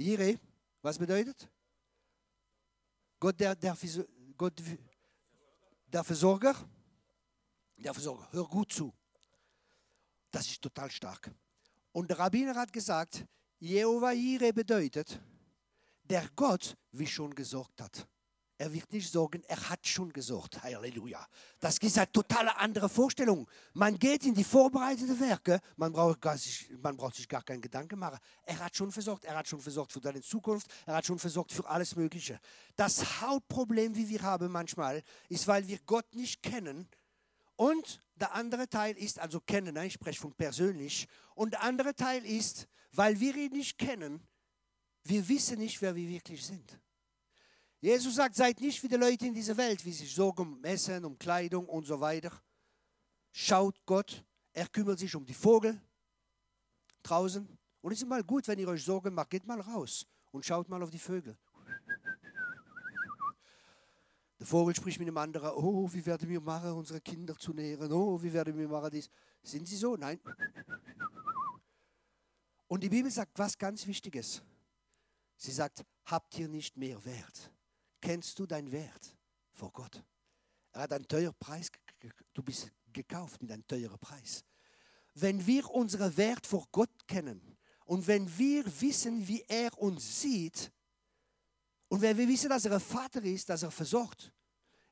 [0.00, 0.38] Jireh,
[0.80, 1.46] was bedeutet?
[3.18, 3.76] Gott der, der,
[4.36, 4.62] Gott,
[5.86, 6.54] der Versorger?
[7.76, 8.94] Der Versorger, hör gut zu.
[10.30, 11.30] Das ist total stark.
[11.92, 13.26] Und der Rabbiner hat gesagt,
[13.58, 15.20] Jehova Jireh bedeutet,
[16.04, 18.08] der Gott wie schon gesorgt hat.
[18.60, 20.62] Er wird nicht sorgen, er hat schon gesorgt.
[20.62, 21.26] Halleluja.
[21.60, 23.48] Das ist eine total andere Vorstellung.
[23.72, 27.62] Man geht in die vorbereiteten Werke, man braucht, gar sich, man braucht sich gar keinen
[27.62, 28.18] Gedanken machen.
[28.42, 31.52] Er hat schon versorgt, er hat schon versorgt für deine Zukunft, er hat schon versorgt
[31.52, 32.38] für alles Mögliche.
[32.76, 36.86] Das Hauptproblem, wie wir haben manchmal, ist, weil wir Gott nicht kennen.
[37.56, 42.26] Und der andere Teil ist, also kennen, ich spreche von persönlich, und der andere Teil
[42.26, 44.22] ist, weil wir ihn nicht kennen,
[45.04, 46.78] wir wissen nicht, wer wir wirklich sind.
[47.80, 51.02] Jesus sagt, seid nicht wie die Leute in dieser Welt, wie sich sorgen um Essen,
[51.04, 52.30] um Kleidung und so weiter.
[53.32, 54.22] Schaut Gott,
[54.52, 55.80] er kümmert sich um die Vogel
[57.02, 57.48] draußen.
[57.80, 60.68] Und es ist mal gut, wenn ihr euch Sorgen macht, geht mal raus und schaut
[60.68, 61.38] mal auf die Vögel.
[64.38, 67.90] Der Vogel spricht mit dem anderen, oh, wie werden wir machen, unsere Kinder zu nähren,
[67.92, 69.08] oh, wie werden wir machen dies.
[69.42, 69.96] Sind sie so?
[69.96, 70.20] Nein.
[72.66, 74.42] Und die Bibel sagt was ganz Wichtiges.
[75.36, 77.50] Sie sagt, habt ihr nicht mehr Wert?
[78.00, 79.16] Kennst du deinen Wert
[79.52, 80.02] vor Gott?
[80.72, 81.70] Er hat einen teuren Preis,
[82.32, 84.44] du bist gekauft mit einem teuren Preis.
[85.14, 90.72] Wenn wir unseren Wert vor Gott kennen und wenn wir wissen, wie er uns sieht
[91.88, 94.32] und wenn wir wissen, dass er ein Vater ist, dass er versorgt,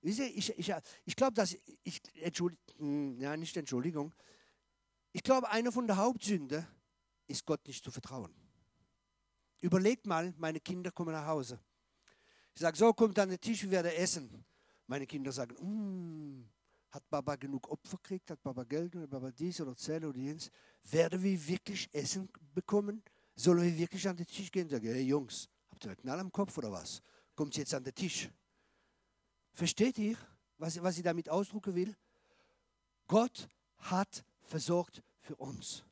[0.00, 4.14] ich, ich, ich glaube, dass ich, Entschuldigung, hm, ja, nicht Entschuldigung,
[5.12, 6.66] ich glaube, eine von der Hauptsünden
[7.26, 8.32] ist Gott nicht zu vertrauen.
[9.60, 11.58] Überlegt mal, meine Kinder kommen nach Hause.
[12.58, 14.44] Ich sage, so kommt an den Tisch, wir werden essen.
[14.88, 16.44] Meine Kinder sagen, mm,
[16.90, 20.50] hat Baba genug Opfer gekriegt, hat Baba Geld oder Baba dies oder Zelle oder jenes.
[20.82, 23.00] Werden wir wirklich Essen bekommen?
[23.36, 24.68] Sollen wir wirklich an den Tisch gehen?
[24.68, 27.00] Sage, hey Jungs, habt ihr einen Knall am Kopf oder was?
[27.36, 28.28] Kommt jetzt an den Tisch.
[29.52, 30.16] Versteht ihr,
[30.56, 31.94] was, was ich damit ausdrücken will?
[33.06, 35.84] Gott hat versorgt für uns.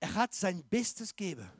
[0.00, 1.50] Er hat sein Bestes gegeben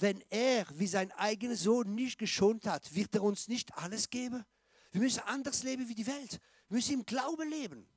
[0.00, 4.44] wenn er wie sein eigener Sohn nicht geschont hat, wird er uns nicht alles geben?
[4.92, 6.40] Wir müssen anders leben wie die Welt.
[6.68, 7.88] Wir müssen im Glauben leben.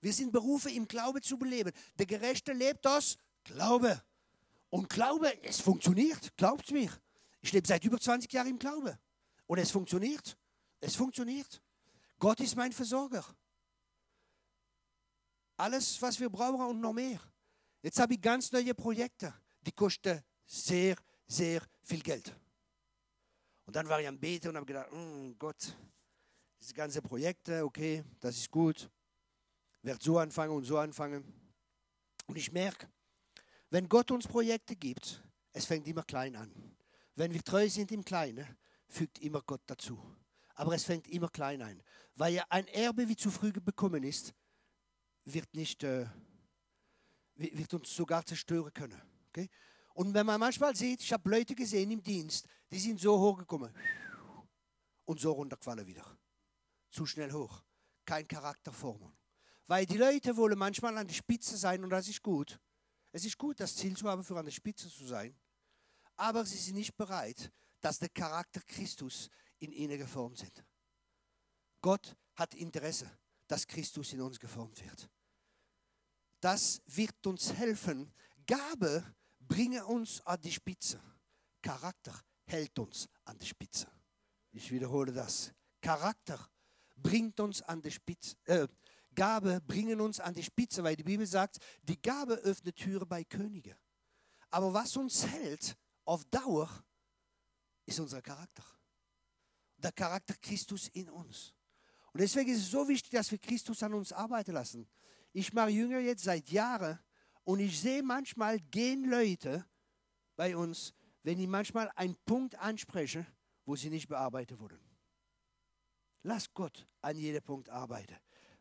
[0.00, 1.72] Wir sind berufen, im Glaube zu beleben.
[1.98, 4.02] Der Gerechte lebt aus Glaube.
[4.70, 6.90] Und Glaube, es funktioniert, glaubt mir.
[7.40, 8.98] Ich lebe seit über 20 Jahren im Glaube.
[9.46, 10.36] Und es funktioniert.
[10.80, 11.62] Es funktioniert.
[12.18, 13.24] Gott ist mein Versorger.
[15.56, 17.20] Alles, was wir brauchen und noch mehr.
[17.82, 22.34] Jetzt habe ich ganz neue Projekte, die kosten sehr, sehr viel Geld.
[23.64, 25.76] Und dann war ich am Beten und habe gedacht, mm, Gott,
[26.60, 28.90] diese ganzen Projekte, okay, das ist gut,
[29.82, 31.24] wird so anfangen und so anfangen.
[32.26, 32.88] Und ich merke,
[33.70, 36.52] wenn Gott uns Projekte gibt, es fängt immer klein an.
[37.14, 38.46] Wenn wir treu sind im Kleinen,
[38.88, 39.98] fügt immer Gott dazu.
[40.54, 41.82] Aber es fängt immer klein an.
[42.14, 44.34] Weil ja ein Erbe, wie zu früh bekommen ist,
[45.24, 46.06] wird, nicht, äh,
[47.34, 49.00] wird uns sogar zerstören können.
[49.28, 49.48] Okay?
[49.94, 53.72] Und wenn man manchmal sieht, ich habe Leute gesehen im Dienst, die sind so hochgekommen
[55.04, 56.04] und so runtergefallen wieder.
[56.90, 57.62] Zu schnell hoch.
[58.04, 59.12] Kein Charakter formen.
[59.66, 62.58] Weil die Leute wollen manchmal an der Spitze sein und das ist gut.
[63.12, 65.36] Es ist gut, das Ziel zu haben, für an der Spitze zu sein.
[66.16, 69.28] Aber sie sind nicht bereit, dass der Charakter Christus
[69.58, 70.64] in ihnen geformt sind.
[71.80, 73.10] Gott hat Interesse,
[73.46, 75.10] dass Christus in uns geformt wird.
[76.40, 78.12] Das wird uns helfen.
[78.46, 79.14] Gabe
[79.52, 80.98] bringe uns an die Spitze.
[81.60, 82.14] Charakter
[82.46, 83.86] hält uns an die Spitze.
[84.50, 85.52] Ich wiederhole das.
[85.82, 86.38] Charakter
[86.96, 88.34] bringt uns an die Spitze.
[88.44, 88.66] Äh,
[89.14, 93.24] Gabe bringen uns an die Spitze, weil die Bibel sagt, die Gabe öffnet Türen bei
[93.24, 93.76] Königen.
[94.48, 95.76] Aber was uns hält
[96.06, 96.70] auf Dauer,
[97.84, 98.64] ist unser Charakter.
[99.76, 101.52] Der Charakter Christus in uns.
[102.14, 104.88] Und deswegen ist es so wichtig, dass wir Christus an uns arbeiten lassen.
[105.34, 106.98] Ich mache Jünger jetzt seit Jahren
[107.44, 109.66] und ich sehe manchmal gehen Leute
[110.36, 113.26] bei uns, wenn ich manchmal einen Punkt anspreche,
[113.64, 114.80] wo sie nicht bearbeitet wurden.
[116.22, 118.16] Lass Gott an jedem Punkt arbeiten.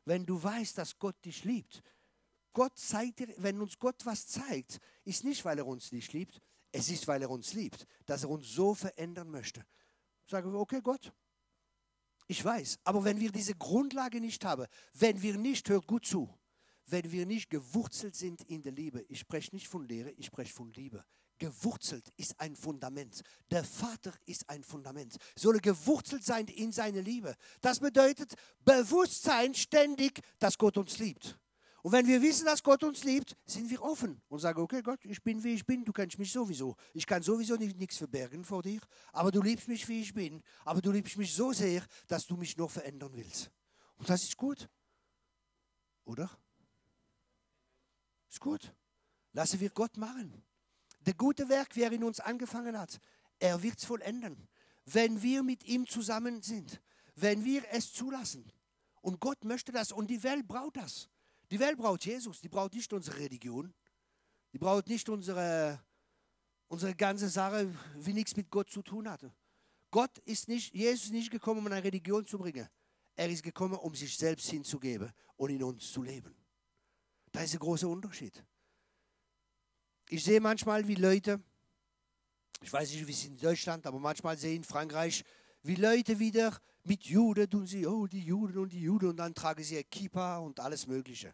[0.06, 1.84] Wenn du weißt, dass Gott dich liebt,
[2.54, 6.42] Gott zeigt dir, wenn uns Gott was zeigt, ist nicht, weil er uns nicht liebt,
[6.72, 9.66] es ist, weil er uns liebt, dass er uns so verändern möchte.
[10.26, 11.14] Sagen wir, okay, Gott,
[12.28, 16.34] ich weiß, aber wenn wir diese Grundlage nicht haben, wenn wir nicht, hört gut zu,
[16.92, 20.54] wenn wir nicht gewurzelt sind in der Liebe, ich spreche nicht von Lehre, ich spreche
[20.54, 21.04] von Liebe.
[21.38, 23.24] Gewurzelt ist ein Fundament.
[23.50, 25.16] Der Vater ist ein Fundament.
[25.36, 27.36] Soll gewurzelt sein in seine Liebe.
[27.62, 31.40] Das bedeutet Bewusstsein ständig, dass Gott uns liebt.
[31.82, 35.04] Und wenn wir wissen, dass Gott uns liebt, sind wir offen und sagen, okay Gott,
[35.04, 36.76] ich bin wie ich bin, du kennst mich sowieso.
[36.94, 38.82] Ich kann sowieso nicht, nichts verbergen vor dir,
[39.12, 40.44] aber du liebst mich wie ich bin.
[40.64, 43.50] Aber du liebst mich so sehr, dass du mich noch verändern willst.
[43.96, 44.70] Und das ist gut.
[46.06, 46.30] Oder?
[48.32, 48.74] Ist gut.
[49.34, 50.42] Lassen wir Gott machen.
[51.06, 53.00] Der gute Werk, wer in uns angefangen hat,
[53.40, 54.48] er wird es vollenden.
[54.86, 56.82] Wenn wir mit ihm zusammen sind,
[57.16, 58.50] wenn wir es zulassen.
[59.02, 61.10] Und Gott möchte das und die Welt braucht das.
[61.50, 63.74] Die Welt braucht Jesus, die braucht nicht unsere Religion.
[64.54, 65.84] Die braucht nicht unsere,
[66.68, 69.34] unsere ganze Sache, wie nichts mit Gott zu tun hatte.
[69.90, 72.70] Gott ist nicht, Jesus ist nicht gekommen, um eine Religion zu bringen.
[73.16, 76.34] Er ist gekommen, um sich selbst hinzugeben und in uns zu leben.
[77.32, 78.44] Da ist ein großer Unterschied.
[80.10, 81.42] Ich sehe manchmal, wie Leute,
[82.62, 85.24] ich weiß nicht, wie es in Deutschland, aber manchmal sehe ich in Frankreich,
[85.64, 89.34] wie Leute wieder mit Juden tun sie, oh, die Juden und die Juden, und dann
[89.34, 91.34] tragen sie Kippa und alles Mögliche.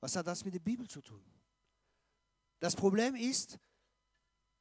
[0.00, 1.22] Was hat das mit der Bibel zu tun?
[2.58, 3.58] Das Problem ist,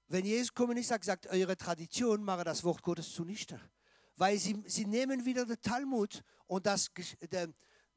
[0.07, 3.59] wenn Jesus kommen ist, hat gesagt, eure Tradition mache das Wort Gottes zunichte.
[4.15, 6.89] Weil sie, sie nehmen wieder den Talmud und das,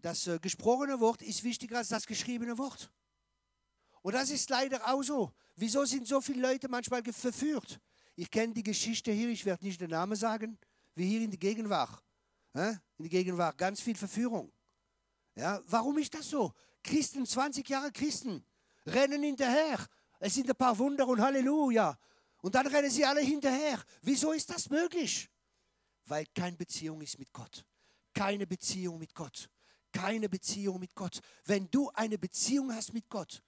[0.03, 2.93] das äh, gesprochene Wort ist wichtiger als das geschriebene Wort.
[4.03, 5.33] Und das ist leider auch so.
[5.55, 7.81] Wieso sind so viele Leute manchmal verführt?
[8.17, 10.59] Ich kenne die Geschichte hier, ich werde nicht den Namen sagen,
[10.95, 12.03] wie hier in der Gegenwart.
[12.53, 14.53] In der Gegenwart ganz viel Verführung.
[15.37, 16.53] Ja, warum ist das so?
[16.83, 18.45] Christen, 20 Jahre Christen,
[18.85, 19.79] rennen hinterher.
[20.19, 21.97] Es sind ein paar Wunder und Halleluja.
[22.43, 23.83] Und dann rennen sie alle hinterher.
[24.03, 25.31] Wieso ist das möglich?
[26.07, 27.65] Weil keine Beziehung ist mit Gott.
[28.13, 29.49] Keine Beziehung mit Gott.
[29.93, 31.21] Keine Beziehung mit Gott.
[31.45, 33.43] Wenn du eine Beziehung hast mit Gott,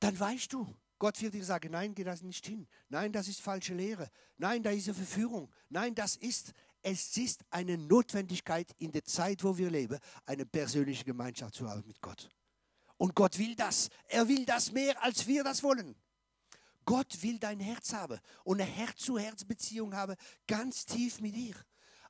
[0.00, 2.66] dann weißt du, Gott wird dir sagen, nein, geh das nicht hin.
[2.88, 4.10] Nein, das ist falsche Lehre.
[4.38, 5.52] Nein, da ist eine Verführung.
[5.68, 6.52] Nein, das ist,
[6.82, 11.84] es ist eine Notwendigkeit in der Zeit, wo wir leben, eine persönliche Gemeinschaft zu haben
[11.86, 12.30] mit Gott.
[12.96, 13.90] Und Gott will das.
[14.06, 15.94] Er will das mehr, als wir das wollen.
[16.84, 21.54] Gott will dein Herz haben und eine Herz-zu-Herz-Beziehung haben, ganz tief mit dir.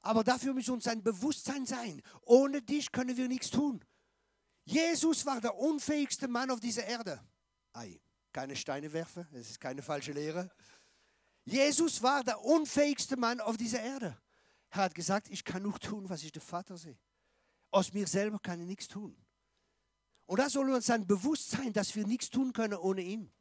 [0.04, 2.02] Aber dafür muss uns ein Bewusstsein sein.
[2.26, 3.82] Ohne dich können wir nichts tun.
[4.64, 7.26] Jesus war der unfähigste Mann auf dieser Erde.
[7.72, 7.98] Ei,
[8.30, 10.50] keine Steine werfen, das ist keine falsche Lehre.
[11.46, 14.20] Jesus war der unfähigste Mann auf dieser Erde.
[14.68, 16.98] Er hat gesagt, ich kann nur tun, was ich der Vater sehe.
[17.70, 19.16] Aus mir selber kann ich nichts tun.
[20.26, 23.32] Und da soll uns dann bewusst sein, dass wir nichts tun können ohne ihn.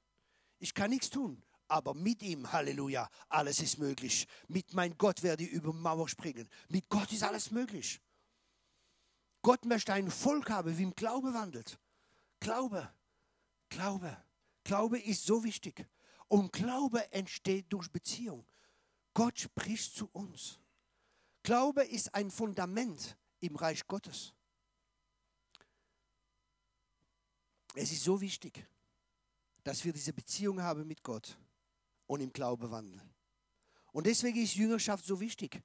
[0.59, 1.43] Ich kann nichts tun,
[1.73, 4.27] aber mit ihm, Halleluja, alles ist möglich.
[4.47, 6.47] Mit mein Gott werde ich über Mauer springen.
[6.69, 7.99] Mit Gott ist alles möglich.
[9.41, 11.79] Gott möchte ein Volk haben, wie im Glaube wandelt.
[12.39, 12.93] Glaube,
[13.69, 14.23] Glaube,
[14.63, 15.87] Glaube ist so wichtig.
[16.27, 18.45] Und Glaube entsteht durch Beziehung.
[19.15, 20.59] Gott spricht zu uns.
[21.41, 24.31] Glaube ist ein Fundament im Reich Gottes.
[27.73, 28.63] Es ist so wichtig,
[29.63, 31.35] dass wir diese Beziehung haben mit Gott
[32.07, 33.13] und im Glaube wandeln.
[33.91, 35.61] Und deswegen ist Jüngerschaft so wichtig,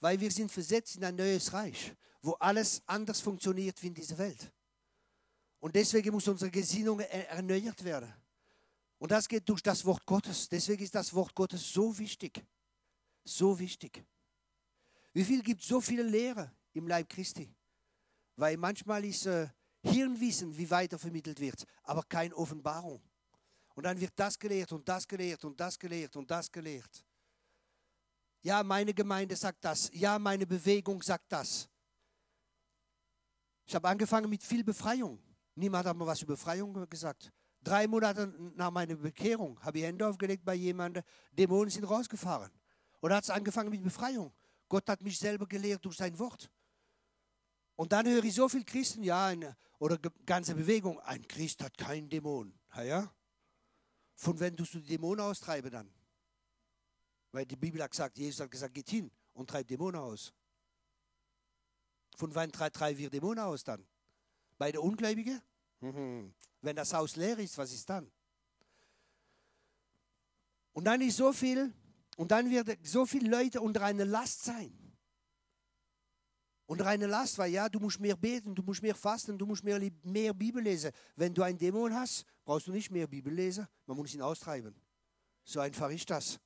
[0.00, 4.18] weil wir sind versetzt in ein neues Reich, wo alles anders funktioniert wie in dieser
[4.18, 4.52] Welt.
[5.60, 8.12] Und deswegen muss unsere Gesinnung erneuert werden.
[8.98, 10.48] Und das geht durch das Wort Gottes.
[10.48, 12.44] Deswegen ist das Wort Gottes so wichtig.
[13.24, 14.04] So wichtig.
[15.12, 17.52] Wie viel gibt so viele Lehre im Leib Christi?
[18.36, 19.48] Weil manchmal ist äh,
[19.82, 23.00] Hirnwissen, wie weitervermittelt wird, aber keine Offenbarung.
[23.74, 27.04] Und dann wird das gelehrt und das gelehrt und das gelehrt und das gelehrt.
[28.42, 29.90] Ja, meine Gemeinde sagt das.
[29.92, 31.68] Ja, meine Bewegung sagt das.
[33.64, 35.22] Ich habe angefangen mit viel Befreiung.
[35.54, 37.32] Niemand hat mir was über Befreiung gesagt.
[37.62, 42.50] Drei Monate nach meiner Bekehrung habe ich Hände aufgelegt bei jemandem, Dämonen sind rausgefahren.
[43.00, 44.32] Und hat es angefangen mit Befreiung.
[44.68, 46.50] Gott hat mich selber gelehrt durch sein Wort.
[47.76, 51.76] Und dann höre ich so viele Christen, ja, eine, oder ganze Bewegung, ein Christ hat
[51.78, 52.52] keinen Dämon.
[52.74, 53.14] Ja, ja?
[54.22, 55.92] Von wenn tust du die Dämonen austreiben dann?
[57.32, 60.32] Weil die Bibel hat gesagt, Jesus hat gesagt, geht hin und treibt Dämonen aus.
[62.16, 63.84] Von wann treiben wir Dämonen aus dann?
[64.58, 65.42] Bei der Ungläubigen?
[65.80, 66.32] Mhm.
[66.60, 68.12] Wenn das Haus leer ist, was ist dann?
[70.72, 71.74] Und dann ist so viel,
[72.16, 74.72] und dann wird so viele Leute unter einer Last sein.
[76.66, 79.64] Unter einer Last, weil ja, du musst mehr beten, du musst mehr fasten, du musst
[79.64, 80.92] mehr, mehr Bibel lesen.
[81.16, 84.74] Wenn du einen Dämon hast, brauchst du nicht mehr Bibel lesen, man muss ihn austreiben.
[85.44, 86.38] So einfach ist das.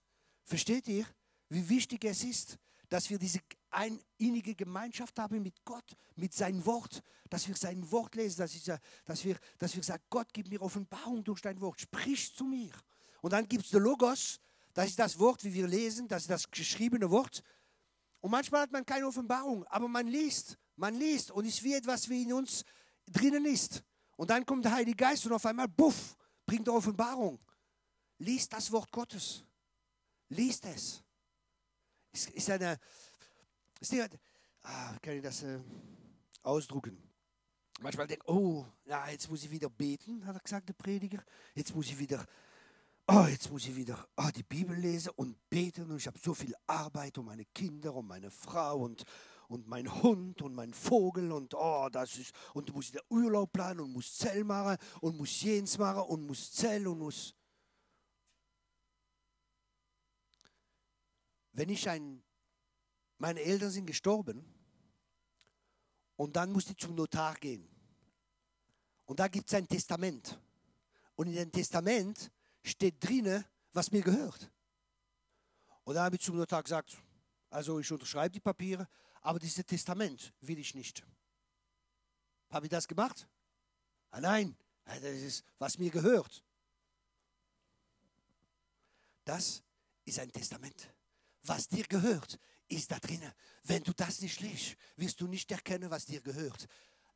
[0.44, 1.06] Versteht ihr,
[1.48, 3.40] wie wichtig es ist, dass wir diese
[3.70, 8.54] eine innige Gemeinschaft haben mit Gott, mit seinem Wort, dass wir sein Wort lesen, dass,
[8.54, 8.64] ich,
[9.04, 12.72] dass, wir, dass wir sagen, Gott, gib mir Offenbarung durch dein Wort, sprich zu mir.
[13.20, 14.40] Und dann gibt es den Logos,
[14.72, 17.42] das ist das Wort, wie wir lesen, das ist das geschriebene Wort.
[18.20, 22.08] Und manchmal hat man keine Offenbarung, aber man liest, man liest und ist wie etwas,
[22.08, 22.64] wie in uns
[23.06, 23.82] drinnen ist.
[24.16, 27.38] Und dann kommt der Heilige Geist und auf einmal, buff, bringt Offenbarung.
[28.18, 29.44] Liest das Wort Gottes.
[30.28, 31.02] Liest es.
[32.12, 32.78] Es ist eine,
[34.62, 35.58] ah, kann ich das äh,
[36.42, 36.96] ausdrucken?
[37.80, 41.22] Manchmal denke ich, oh, ja, jetzt muss ich wieder beten, hat er gesagt, der Prediger.
[41.54, 42.24] Jetzt muss ich wieder,
[43.06, 45.90] oh, jetzt muss ich wieder oh, die Bibel lesen und beten.
[45.90, 49.04] Und ich habe so viel Arbeit um meine Kinder, um meine Frau und,
[49.48, 53.52] und mein Hund und mein Vogel und oh, das ist, und du musst der Urlaub
[53.52, 57.34] planen und muss Zell machen und muss jens machen und muss Zell und muss.
[61.52, 62.22] Wenn ich ein
[63.18, 64.44] meine Eltern sind gestorben
[66.16, 67.66] und dann musste ich zum Notar gehen.
[69.06, 70.38] Und da gibt es ein Testament.
[71.14, 72.30] Und in dem Testament
[72.62, 74.50] steht drinne, was mir gehört.
[75.84, 76.96] Und da habe ich zum Notar gesagt,
[77.48, 78.88] also ich unterschreibe die Papiere,
[79.26, 81.02] aber dieses Testament will ich nicht.
[82.48, 83.26] Habe ich das gemacht?
[84.10, 86.44] Ah, nein, das ist, was mir gehört.
[89.24, 89.64] Das
[90.04, 90.94] ist ein Testament.
[91.42, 93.32] Was dir gehört, ist da drinnen.
[93.64, 96.68] Wenn du das nicht liest, wirst du nicht erkennen, was dir gehört.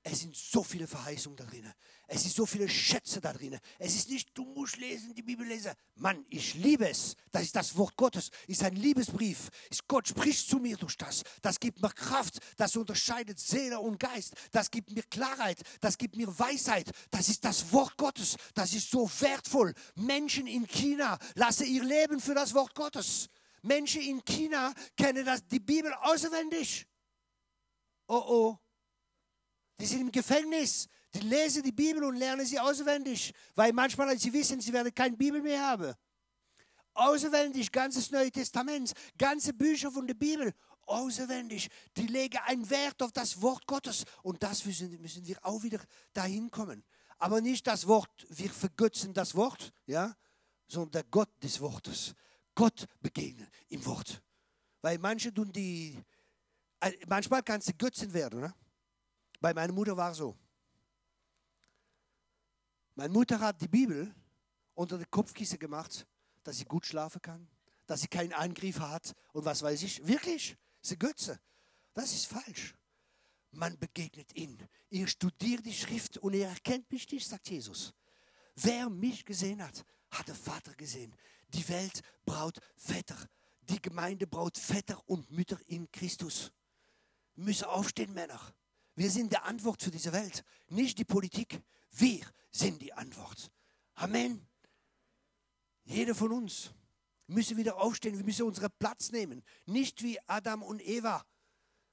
[0.03, 1.73] Es sind so viele Verheißungen da drinnen.
[2.07, 3.61] Es sind so viele Schätze da drinnen.
[3.79, 5.73] Es ist nicht, du musst lesen, die Bibel lesen.
[5.97, 7.17] Mann, ich liebe es.
[7.31, 8.31] Das ist das Wort Gottes.
[8.47, 9.51] Ist ein Liebesbrief.
[9.69, 11.23] Ist Gott spricht zu mir durch das.
[11.43, 12.39] Das gibt mir Kraft.
[12.57, 14.33] Das unterscheidet Seele und Geist.
[14.53, 15.61] Das gibt mir Klarheit.
[15.83, 16.91] Das gibt mir Weisheit.
[17.11, 18.37] Das ist das Wort Gottes.
[18.55, 19.75] Das ist so wertvoll.
[19.97, 23.29] Menschen in China lassen ihr Leben für das Wort Gottes.
[23.61, 26.87] Menschen in China kennen das, die Bibel auswendig.
[28.09, 28.70] Oh oh.
[29.81, 30.89] Die sind im Gefängnis.
[31.15, 33.33] Die lesen die Bibel und lernen sie auswendig.
[33.55, 35.95] Weil manchmal sie wissen, sie werden keine Bibel mehr haben.
[36.93, 40.53] Auswendig, ganzes Neue Testament, ganze Bücher von der Bibel.
[40.83, 41.69] Auswendig.
[41.97, 44.05] Die legen einen Wert auf das Wort Gottes.
[44.23, 45.81] Und das müssen, müssen wir auch wieder
[46.13, 46.85] dahin kommen.
[47.19, 50.15] Aber nicht das Wort, wir vergötzen das Wort, ja,
[50.67, 52.15] sondern der Gott des Wortes.
[52.55, 54.23] Gott begegnen im Wort.
[54.83, 55.99] Weil manche tun die,
[56.81, 58.41] äh, manchmal kann es Götzen werden.
[58.41, 58.55] Ne?
[59.41, 60.37] Bei meiner Mutter war es so.
[62.95, 64.15] Meine Mutter hat die Bibel
[64.75, 66.07] unter die Kopfkissen gemacht,
[66.43, 67.49] dass sie gut schlafen kann,
[67.87, 70.07] dass sie keinen Angriff hat und was weiß ich.
[70.07, 71.41] Wirklich, sie Götze.
[71.95, 72.75] Das ist falsch.
[73.53, 74.57] man begegnet ihn.
[74.91, 77.93] Ihr studiert die Schrift und ihr erkennt mich nicht, sagt Jesus.
[78.55, 81.15] Wer mich gesehen hat, hat den Vater gesehen.
[81.49, 83.17] Die Welt braucht Väter.
[83.63, 86.53] Die Gemeinde braucht Väter und Mütter in Christus.
[87.35, 88.41] Müssen aufstehen, Männer.
[89.01, 91.63] Wir sind die Antwort für diese Welt, nicht die Politik.
[91.93, 92.21] Wir
[92.51, 93.51] sind die Antwort.
[93.95, 94.47] Amen.
[95.85, 96.75] Jeder von uns
[97.27, 98.19] müsse wieder aufstehen.
[98.19, 99.43] Wir müssen unseren Platz nehmen.
[99.65, 101.25] Nicht wie Adam und Eva.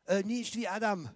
[0.03, 1.09] Äh, nicht wie Adam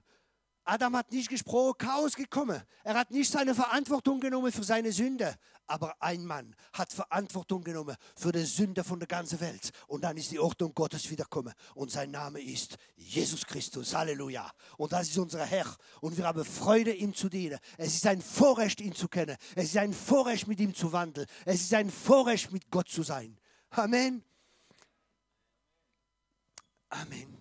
[0.64, 2.62] Adam hat nicht gesprochen, Chaos gekommen.
[2.84, 5.36] Er hat nicht seine Verantwortung genommen für seine Sünde.
[5.66, 9.72] Aber ein Mann hat Verantwortung genommen für die Sünde von der ganzen Welt.
[9.88, 11.53] Und dann ist die Ordnung Gottes wiederkommen.
[11.74, 13.95] Und sein Name ist Jesus Christus.
[13.95, 14.51] Halleluja.
[14.78, 15.76] Und das ist unser Herr.
[15.99, 17.57] Und wir haben Freude, ihm zu dienen.
[17.78, 19.38] Es ist ein Vorrecht, ihn zu kennen.
[19.55, 21.28] Es ist ein Vorrecht, mit ihm zu wandeln.
[21.45, 23.39] Es ist ein Vorrecht, mit Gott zu sein.
[23.72, 24.24] Amen.
[26.89, 27.40] Amen.